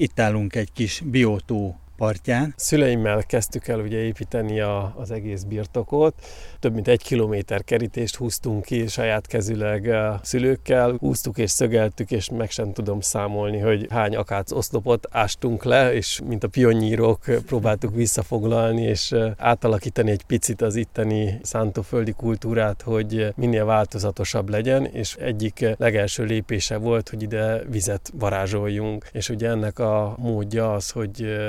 Itt 0.02 0.20
állunk 0.20 0.56
egy 0.56 0.72
kis 0.74 1.02
biótó 1.06 1.81
partján. 2.02 2.54
Szüleimmel 2.58 3.24
kezdtük 3.24 3.68
el 3.68 3.80
ugye 3.80 3.98
építeni 3.98 4.60
a, 4.60 4.94
az 4.98 5.12
egész 5.12 5.44
birtokot. 5.44 6.14
Több 6.60 6.74
mint 6.74 6.88
egy 6.88 7.04
kilométer 7.04 7.64
kerítést 7.64 8.16
húztunk 8.16 8.66
ki 8.66 8.88
saját 8.88 9.28
kezüleg 9.28 9.88
a 9.88 10.20
szülőkkel. 10.24 10.96
Húztuk 11.00 11.38
és 11.38 11.52
szögeltük, 11.52 12.12
és 12.12 12.30
meg 12.30 12.50
sem 12.50 12.74
tudom 12.74 13.00
számolni, 13.00 13.60
hogy 13.60 13.88
hány 13.90 14.16
akác 14.16 14.52
oszlopot 14.52 15.08
ástunk 15.12 15.64
le, 15.64 15.94
és 15.94 16.20
mint 16.28 16.44
a 16.44 16.48
pionnyírok 16.48 17.20
próbáltuk 17.46 17.96
visszafoglalni, 17.96 18.82
és 18.82 19.16
átalakítani 19.38 20.12
egy 20.12 20.24
picit 20.24 20.62
az 20.62 20.76
itteni 20.76 21.40
szántóföldi 21.42 22.12
kultúrát, 22.12 22.82
hogy 22.82 23.34
minél 23.36 23.66
változatosabb 23.66 24.50
legyen, 24.50 24.86
és 24.86 25.16
egyik 25.16 25.66
legelső 25.78 26.24
lépése 26.24 26.78
volt, 26.78 27.10
hogy 27.10 27.22
ide 27.22 27.62
vizet 27.70 28.12
varázsoljunk. 28.14 29.10
És 29.12 29.30
ugye 29.30 29.50
ennek 29.50 29.80
a 29.80 30.16
módja 30.18 30.74
az, 30.74 30.90
hogy 30.90 31.40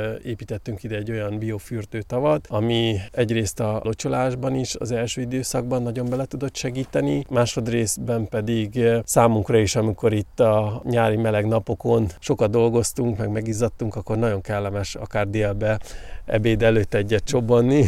építettünk 0.42 0.82
ide 0.82 0.96
egy 0.96 1.10
olyan 1.10 1.38
biofürdőtavat, 1.38 2.46
ami 2.50 2.98
egyrészt 3.12 3.60
a 3.60 3.80
locsolásban 3.84 4.54
is 4.54 4.74
az 4.74 4.90
első 4.90 5.20
időszakban 5.20 5.82
nagyon 5.82 6.08
bele 6.08 6.24
tudott 6.24 6.56
segíteni, 6.56 7.24
másodrésztben 7.30 8.28
pedig 8.28 8.80
számunkra 9.04 9.58
is, 9.58 9.76
amikor 9.76 10.12
itt 10.12 10.40
a 10.40 10.82
nyári 10.84 11.16
meleg 11.16 11.46
napokon 11.46 12.06
sokat 12.18 12.50
dolgoztunk, 12.50 13.18
meg 13.18 13.30
megizzadtunk, 13.30 13.96
akkor 13.96 14.18
nagyon 14.18 14.40
kellemes 14.40 14.94
akár 14.94 15.28
délbe 15.28 15.80
ebéd 16.24 16.62
előtt 16.62 16.94
egyet 16.94 17.24
csobbanni, 17.24 17.84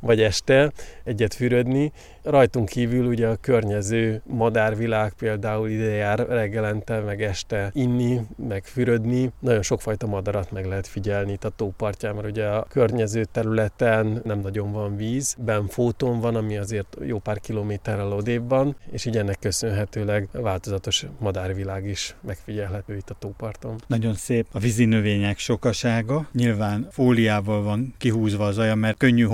vagy 0.00 0.20
este 0.20 0.72
egyet 1.04 1.34
fürödni. 1.34 1.92
Rajtunk 2.22 2.68
kívül 2.68 3.06
ugye 3.06 3.28
a 3.28 3.36
környező 3.36 4.22
madárvilág 4.26 5.12
például 5.12 5.68
ide 5.68 5.84
jár 5.84 6.26
reggelente, 6.28 7.00
meg 7.00 7.22
este 7.22 7.70
inni, 7.72 8.20
meg 8.48 8.64
fürödni. 8.64 9.30
Nagyon 9.40 9.62
sokfajta 9.62 10.06
madarat 10.06 10.52
meg 10.52 10.64
lehet 10.64 10.86
figyelni 10.86 11.32
itt 11.32 11.44
a 11.44 11.48
tópartján, 11.48 12.14
mert 12.14 12.26
ugye 12.26 12.46
a 12.46 12.66
környező 12.68 13.24
területen 13.24 14.20
nem 14.24 14.40
nagyon 14.40 14.72
van 14.72 14.96
víz. 14.96 15.36
Benfóton 15.38 16.20
van, 16.20 16.34
ami 16.34 16.56
azért 16.56 16.96
jó 17.00 17.18
pár 17.18 17.40
kilométerrel 17.40 18.12
odébb 18.12 18.48
van, 18.48 18.76
és 18.90 19.04
így 19.04 19.16
ennek 19.16 19.38
köszönhetőleg 19.38 20.28
változatos 20.32 21.06
madárvilág 21.18 21.86
is 21.86 22.16
megfigyelhető 22.20 22.96
itt 22.96 23.10
a 23.10 23.16
tóparton. 23.18 23.76
Nagyon 23.86 24.14
szép 24.14 24.46
a 24.52 24.58
vízi 24.58 24.84
növények 24.84 25.38
sokasága. 25.38 26.28
Nyilván 26.32 26.86
fóliával 26.90 27.62
van 27.62 27.94
kihúzva 27.98 28.46
az 28.46 28.58
aja, 28.58 28.74
mert 28.74 28.96
könnyű 28.96 29.24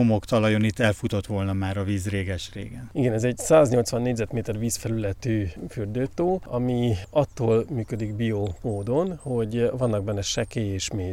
homoktalajon 0.53 0.65
itt 0.65 0.79
elfutott 0.79 1.27
volna 1.27 1.53
már 1.53 1.77
a 1.77 1.85
víz 1.85 2.09
réges-régen. 2.09 2.91
Igen, 2.93 3.13
ez 3.13 3.25
egy 3.25 3.39
180 3.39 4.03
négyzetméter 4.03 4.59
vízfelületű 4.59 5.47
fürdőtó, 5.69 6.43
ami 6.45 6.95
attól 7.11 7.65
működik 7.71 8.15
bio 8.15 8.47
módon, 8.63 9.19
hogy 9.23 9.71
vannak 9.79 10.05
benne 10.05 10.23
sekély 10.23 10.73
és 10.73 10.91
mély 10.91 11.13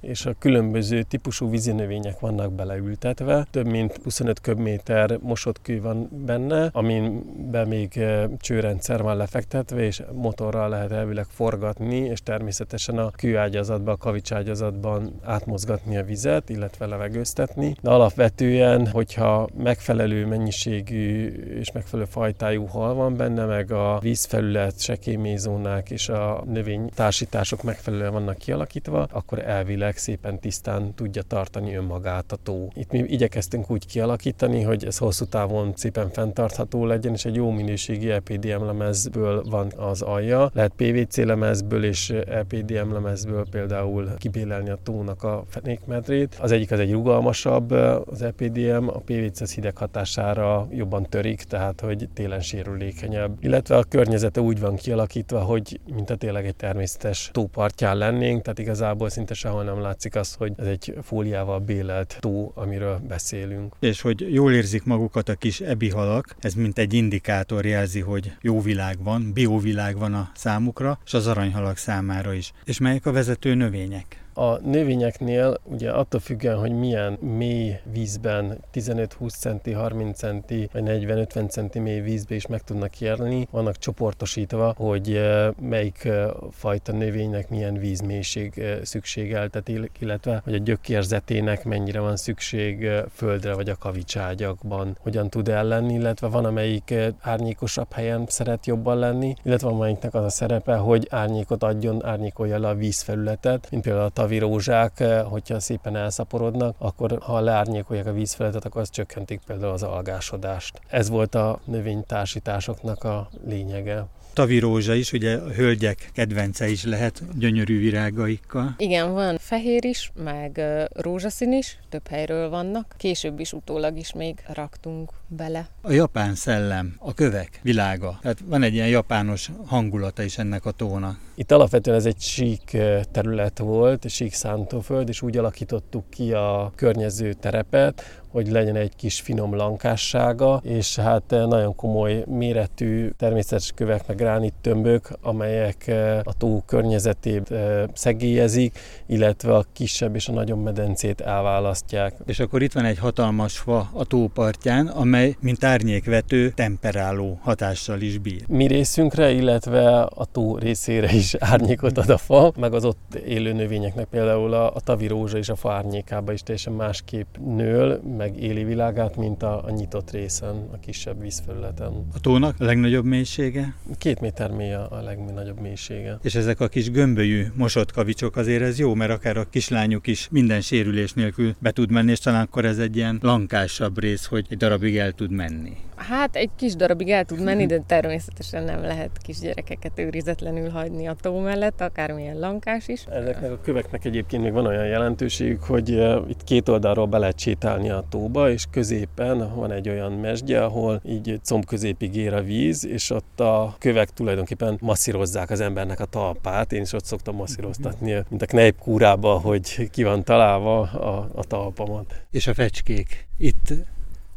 és 0.00 0.26
a 0.26 0.34
különböző 0.38 1.02
típusú 1.02 1.50
vízinövények 1.50 2.20
vannak 2.20 2.52
beleültetve. 2.52 3.46
Több 3.50 3.66
mint 3.66 4.00
25 4.02 4.40
köbméter 4.40 5.18
mosott 5.22 5.62
kő 5.62 5.80
van 5.80 6.08
benne, 6.26 6.68
amiben 6.72 7.68
még 7.68 7.96
eh, 7.96 8.24
csőrendszer 8.38 9.02
van 9.02 9.16
lefektetve, 9.16 9.84
és 9.84 10.02
motorral 10.12 10.68
lehet 10.68 10.92
elvileg 10.92 11.26
forgatni, 11.28 11.96
és 11.96 12.22
természetesen 12.22 12.98
a 12.98 13.10
kőágyazatban, 13.10 13.94
a 13.94 13.96
kavicságyazatban 13.96 15.12
átmozgatni 15.22 15.96
a 15.96 16.04
vizet, 16.04 16.48
illetve 16.48 16.86
levegőztetni. 16.86 17.74
De 17.80 17.90
alapvetően 17.90 18.69
esetben, 18.70 18.92
hogyha 18.92 19.48
megfelelő 19.56 20.26
mennyiségű 20.26 21.26
és 21.58 21.72
megfelelő 21.72 22.08
fajtájú 22.10 22.66
hal 22.66 22.94
van 22.94 23.16
benne, 23.16 23.44
meg 23.44 23.72
a 23.72 23.98
vízfelület, 24.02 24.80
sekélymézónák 24.80 25.90
és 25.90 26.08
a 26.08 26.44
növénytársítások 26.46 27.62
megfelelően 27.62 28.12
vannak 28.12 28.38
kialakítva, 28.38 29.06
akkor 29.12 29.38
elvileg 29.38 29.96
szépen 29.96 30.40
tisztán 30.40 30.94
tudja 30.94 31.22
tartani 31.22 31.74
önmagát 31.74 32.32
a 32.32 32.36
tó. 32.42 32.68
Itt 32.74 32.90
mi 32.90 32.98
igyekeztünk 32.98 33.70
úgy 33.70 33.86
kialakítani, 33.86 34.62
hogy 34.62 34.84
ez 34.84 34.98
hosszú 34.98 35.24
távon 35.24 35.72
szépen 35.76 36.10
fenntartható 36.10 36.86
legyen, 36.86 37.12
és 37.12 37.24
egy 37.24 37.34
jó 37.34 37.50
minőségi 37.50 38.10
EPDM 38.10 38.64
lemezből 38.64 39.42
van 39.50 39.72
az 39.76 40.02
alja. 40.02 40.50
Lehet 40.54 40.72
PVC 40.76 41.16
lemezből 41.16 41.84
és 41.84 42.10
EPDM 42.10 42.92
lemezből 42.92 43.46
például 43.50 44.14
kibélelni 44.18 44.70
a 44.70 44.78
tónak 44.82 45.22
a 45.22 45.44
fenékmedrét. 45.48 46.36
Az 46.40 46.52
egyik 46.52 46.70
az 46.70 46.78
egy 46.78 46.92
rugalmasabb, 46.92 47.70
az 47.70 48.22
EPDM, 48.22 48.59
a 48.68 49.02
PVC 49.04 49.52
hideg 49.54 49.76
hatására 49.76 50.68
jobban 50.70 51.06
törik, 51.08 51.42
tehát 51.42 51.80
hogy 51.80 52.08
télen 52.14 52.40
sérülékenyebb. 52.40 53.36
Illetve 53.40 53.76
a 53.76 53.84
környezete 53.84 54.40
úgy 54.40 54.60
van 54.60 54.76
kialakítva, 54.76 55.40
hogy 55.40 55.80
mint 55.94 56.10
a 56.10 56.16
tényleg 56.16 56.46
egy 56.46 56.56
természetes 56.56 57.30
tópartján 57.32 57.96
lennénk, 57.96 58.42
tehát 58.42 58.58
igazából 58.58 59.08
szinte 59.08 59.34
sehol 59.34 59.64
nem 59.64 59.80
látszik 59.80 60.14
az, 60.14 60.34
hogy 60.34 60.52
ez 60.56 60.66
egy 60.66 60.94
fóliával 61.02 61.58
bélelt 61.58 62.16
tó, 62.20 62.52
amiről 62.54 63.00
beszélünk. 63.08 63.74
És 63.80 64.00
hogy 64.00 64.34
jól 64.34 64.52
érzik 64.52 64.84
magukat 64.84 65.28
a 65.28 65.34
kis 65.34 65.60
ebihalak, 65.60 66.36
ez 66.40 66.54
mint 66.54 66.78
egy 66.78 66.94
indikátor 66.94 67.66
jelzi, 67.66 68.00
hogy 68.00 68.32
jó 68.40 68.60
világ 68.60 69.02
van, 69.02 69.32
biovilág 69.32 69.98
van 69.98 70.14
a 70.14 70.30
számukra, 70.34 70.98
és 71.04 71.14
az 71.14 71.26
aranyhalak 71.26 71.76
számára 71.76 72.32
is. 72.32 72.52
És 72.64 72.78
melyek 72.78 73.06
a 73.06 73.12
vezető 73.12 73.54
növények? 73.54 74.19
A 74.40 74.58
növényeknél 74.64 75.60
ugye 75.64 75.90
attól 75.90 76.20
függően, 76.20 76.58
hogy 76.58 76.72
milyen 76.72 77.12
mély 77.12 77.80
vízben, 77.92 78.58
15-20 78.74 79.28
centi, 79.28 79.72
30 79.72 80.18
centi, 80.18 80.68
vagy 80.72 80.82
40-50 80.86 81.48
centi 81.48 81.78
mély 81.78 82.00
vízbe 82.00 82.34
is 82.34 82.46
meg 82.46 82.62
tudnak 82.62 83.00
élni, 83.00 83.48
vannak 83.50 83.78
csoportosítva, 83.78 84.74
hogy 84.76 85.20
melyik 85.60 86.08
fajta 86.50 86.92
növénynek 86.92 87.48
milyen 87.48 87.74
vízmélység 87.74 88.62
szükségeltet, 88.82 89.70
illetve 89.98 90.40
hogy 90.44 90.54
a 90.54 90.58
gyökérzetének 90.58 91.64
mennyire 91.64 92.00
van 92.00 92.16
szükség 92.16 92.88
földre 93.14 93.54
vagy 93.54 93.68
a 93.68 93.76
kavicságyakban, 93.76 94.96
hogyan 95.00 95.28
tud 95.28 95.48
ellenni, 95.48 95.94
illetve 95.94 96.26
van 96.26 96.44
amelyik 96.44 96.94
árnyékosabb 97.20 97.92
helyen 97.92 98.24
szeret 98.28 98.66
jobban 98.66 98.98
lenni, 98.98 99.34
illetve 99.42 99.68
van 99.68 99.76
amelyiknek 99.76 100.14
az 100.14 100.24
a 100.24 100.28
szerepe, 100.28 100.74
hogy 100.76 101.06
árnyékot 101.10 101.62
adjon, 101.62 102.04
árnyékolja 102.04 102.58
le 102.58 102.68
a 102.68 102.74
vízfelületet, 102.74 103.68
mint 103.70 103.82
például 103.82 104.04
a 104.04 104.28
tavirózsák, 104.30 105.00
eh, 105.00 105.22
hogyha 105.22 105.60
szépen 105.60 105.96
elszaporodnak, 105.96 106.74
akkor 106.78 107.18
ha 107.22 107.40
leárnyékolják 107.40 108.06
a 108.06 108.12
vízfeletet, 108.12 108.64
akkor 108.64 108.80
az 108.80 108.90
csökkentik 108.90 109.40
például 109.46 109.72
az 109.72 109.82
algásodást. 109.82 110.80
Ez 110.88 111.08
volt 111.08 111.34
a 111.34 111.60
növénytársításoknak 111.64 113.04
a 113.04 113.28
lényege 113.46 114.06
tavirózsa 114.32 114.94
is, 114.94 115.12
ugye 115.12 115.36
a 115.36 115.50
hölgyek 115.50 116.10
kedvence 116.12 116.68
is 116.68 116.84
lehet 116.84 117.22
gyönyörű 117.38 117.78
virágaikkal. 117.78 118.74
Igen, 118.78 119.12
van 119.12 119.38
fehér 119.38 119.84
is, 119.84 120.12
meg 120.24 120.60
rózsaszín 120.92 121.52
is, 121.52 121.78
több 121.88 122.08
helyről 122.08 122.48
vannak. 122.48 122.94
Később 122.96 123.40
is 123.40 123.52
utólag 123.52 123.96
is 123.96 124.12
még 124.12 124.38
raktunk 124.52 125.10
bele. 125.28 125.68
A 125.82 125.92
japán 125.92 126.34
szellem, 126.34 126.94
a 126.98 127.14
kövek 127.14 127.60
világa. 127.62 128.18
Tehát 128.22 128.38
van 128.44 128.62
egy 128.62 128.74
ilyen 128.74 128.88
japános 128.88 129.50
hangulata 129.66 130.22
is 130.22 130.38
ennek 130.38 130.64
a 130.64 130.70
tónak. 130.70 131.18
Itt 131.34 131.52
alapvetően 131.52 131.96
ez 131.96 132.06
egy 132.06 132.20
sík 132.20 132.76
terület 133.12 133.58
volt, 133.58 134.08
sík 134.08 134.32
szántóföld, 134.32 135.08
és 135.08 135.22
úgy 135.22 135.36
alakítottuk 135.36 136.10
ki 136.10 136.32
a 136.32 136.72
környező 136.74 137.32
terepet, 137.32 138.20
hogy 138.30 138.50
legyen 138.50 138.76
egy 138.76 138.96
kis 138.96 139.20
finom 139.20 139.54
lankássága, 139.54 140.60
és 140.64 140.96
hát 140.96 141.22
nagyon 141.30 141.74
komoly 141.74 142.24
méretű 142.26 143.10
természetes 143.16 143.72
kövek, 143.74 144.06
meg 144.06 144.52
tömbök, 144.60 145.08
amelyek 145.22 145.94
a 146.24 146.36
tó 146.36 146.62
környezetét 146.66 147.54
szegélyezik, 147.92 148.78
illetve 149.06 149.54
a 149.54 149.64
kisebb 149.72 150.14
és 150.14 150.28
a 150.28 150.32
nagyobb 150.32 150.62
medencét 150.62 151.20
elválasztják. 151.20 152.14
És 152.26 152.38
akkor 152.38 152.62
itt 152.62 152.72
van 152.72 152.84
egy 152.84 152.98
hatalmas 152.98 153.58
fa 153.58 153.90
a 153.92 154.04
tópartján, 154.04 154.86
amely 154.86 155.36
mint 155.40 155.64
árnyékvető, 155.64 156.50
temperáló 156.50 157.38
hatással 157.42 158.00
is 158.00 158.18
bír. 158.18 158.42
Mi 158.48 158.66
részünkre, 158.66 159.30
illetve 159.30 160.00
a 160.00 160.24
tó 160.24 160.56
részére 160.56 161.12
is 161.12 161.34
árnyékot 161.34 161.98
ad 161.98 162.10
a 162.10 162.18
fa, 162.18 162.52
meg 162.56 162.74
az 162.74 162.84
ott 162.84 163.14
élő 163.26 163.52
növényeknek 163.52 164.06
például 164.06 164.52
a, 164.52 164.74
a 164.74 164.80
tavirózsa 164.80 165.38
és 165.38 165.48
a 165.48 165.56
fa 165.56 165.72
árnyékába 165.72 166.32
is 166.32 166.42
teljesen 166.42 166.72
másképp 166.72 167.36
nől, 167.56 168.00
meg 168.20 168.42
éli 168.42 168.64
világát, 168.64 169.16
mint 169.16 169.42
a, 169.42 169.64
a 169.64 169.70
nyitott 169.70 170.10
részen, 170.10 170.68
a 170.72 170.78
kisebb 170.80 171.20
vízfelületen. 171.20 171.92
A 172.14 172.20
tónak 172.20 172.54
a 172.58 172.64
legnagyobb 172.64 173.04
mélysége? 173.04 173.74
Két 173.98 174.20
méter 174.20 174.50
mély 174.50 174.72
a, 174.72 174.86
a 174.90 175.00
legnagyobb 175.02 175.60
mélysége. 175.60 176.18
És 176.22 176.34
ezek 176.34 176.60
a 176.60 176.68
kis 176.68 176.90
gömbölyű 176.90 177.46
mosott 177.54 177.92
kavicsok 177.92 178.36
azért 178.36 178.62
ez 178.62 178.78
jó, 178.78 178.94
mert 178.94 179.10
akár 179.10 179.36
a 179.36 179.48
kislányuk 179.50 180.06
is 180.06 180.28
minden 180.30 180.60
sérülés 180.60 181.12
nélkül 181.12 181.54
be 181.58 181.70
tud 181.70 181.90
menni, 181.90 182.10
és 182.10 182.18
talán 182.18 182.42
akkor 182.42 182.64
ez 182.64 182.78
egy 182.78 182.96
ilyen 182.96 183.18
lankásabb 183.22 183.98
rész, 183.98 184.26
hogy 184.26 184.46
egy 184.48 184.56
darabig 184.56 184.96
el 184.96 185.12
tud 185.12 185.30
menni. 185.30 185.76
Hát 186.08 186.36
egy 186.36 186.50
kis 186.56 186.74
darabig 186.74 187.10
el 187.10 187.24
tud 187.24 187.42
menni, 187.42 187.66
de 187.66 187.82
természetesen 187.86 188.64
nem 188.64 188.82
lehet 188.82 189.10
kisgyerekeket 189.22 189.98
őrizetlenül 189.98 190.70
hagyni 190.70 191.06
a 191.06 191.14
tó 191.20 191.38
mellett, 191.38 191.80
akármilyen 191.80 192.38
lankás 192.38 192.88
is. 192.88 193.04
Ezeknek 193.04 193.52
a 193.52 193.60
köveknek 193.60 194.04
egyébként 194.04 194.42
még 194.42 194.52
van 194.52 194.66
olyan 194.66 194.86
jelentőség, 194.86 195.60
hogy 195.60 195.88
itt 196.28 196.44
két 196.44 196.68
oldalról 196.68 197.06
be 197.06 197.18
lehet 197.18 197.38
sétálni 197.38 197.90
a 197.90 198.04
tóba, 198.08 198.50
és 198.50 198.64
középen 198.70 199.54
van 199.54 199.72
egy 199.72 199.88
olyan 199.88 200.12
mesdje, 200.12 200.64
ahol 200.64 201.00
így 201.04 201.40
comb 201.44 201.64
középig 201.64 202.16
ér 202.16 202.34
a 202.34 202.42
víz, 202.42 202.86
és 202.86 203.10
ott 203.10 203.40
a 203.40 203.74
kövek 203.78 204.10
tulajdonképpen 204.10 204.78
masszírozzák 204.80 205.50
az 205.50 205.60
embernek 205.60 206.00
a 206.00 206.04
talpát. 206.04 206.72
Én 206.72 206.82
is 206.82 206.92
ott 206.92 207.04
szoktam 207.04 207.36
masszíroztatni, 207.36 208.22
mint 208.28 208.42
a 208.42 208.46
knejpkúrába, 208.46 209.38
hogy 209.38 209.90
ki 209.90 210.02
van 210.02 210.24
találva 210.24 210.80
a, 210.80 211.30
a 211.34 211.44
talpamat. 211.44 212.24
És 212.30 212.46
a 212.46 212.54
fecskék 212.54 213.28
itt 213.38 213.72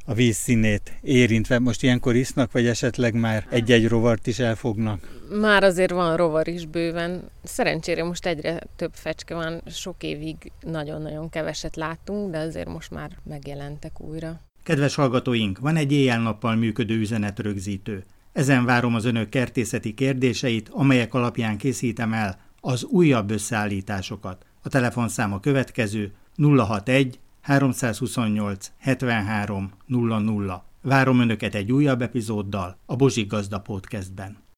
a 0.06 0.14
víz 0.14 0.36
színét 0.36 0.92
érintve. 1.02 1.60
Most 1.60 1.84
ilyenkor 1.84 2.16
isznak, 2.16 2.52
vagy 2.52 2.68
esetleg 2.68 3.14
már 3.14 3.48
egy-egy 3.50 3.88
rovart 3.88 4.28
is 4.28 4.40
elfognak? 4.40 5.22
Már 5.40 5.64
azért 5.64 5.92
van 5.92 6.18
rovar 6.18 6.48
is 6.48 6.66
bőven. 6.66 7.30
Szerencsére 7.44 8.04
most 8.04 8.26
egyre 8.26 8.60
több 8.76 8.92
fecske 8.94 9.36
van, 9.36 9.62
sok 9.68 10.04
évig 10.04 10.52
nagyon-nagyon 10.62 11.30
keveset 11.30 11.76
láttunk, 11.76 12.32
de 12.32 12.38
azért 12.38 12.70
most 12.70 12.92
már 12.92 13.12
megjelentek 13.24 14.02
újra. 14.02 14.42
Kedves 14.64 14.96
hallgatóink, 14.96 15.60
van 15.60 15.76
egy 15.76 15.92
éjjel-nappal 15.92 16.56
működő 16.56 16.98
üzenetrögzítő. 16.98 18.04
Ezen 18.34 18.66
várom 18.66 18.96
az 18.96 19.06
önök 19.06 19.30
kertészeti 19.30 19.94
kérdéseit, 19.94 20.70
amelyek 20.72 21.14
alapján 21.14 21.58
készítem 21.58 22.14
el 22.14 22.40
az 22.62 22.84
újabb 22.84 23.32
összeállításokat. 23.32 24.46
A 24.62 24.70
telefonszám 24.70 25.34
a 25.34 25.40
következő 25.40 26.12
061 26.38 27.20
328 27.44 28.72
73 28.80 29.72
00. 29.88 30.64
Várom 30.82 31.20
Önöket 31.20 31.56
egy 31.56 31.72
újabb 31.72 32.02
epizóddal 32.02 32.78
a 32.86 32.96
Bozsik 32.96 33.28
Gazda 33.28 33.60
Podcastben. 33.60 34.44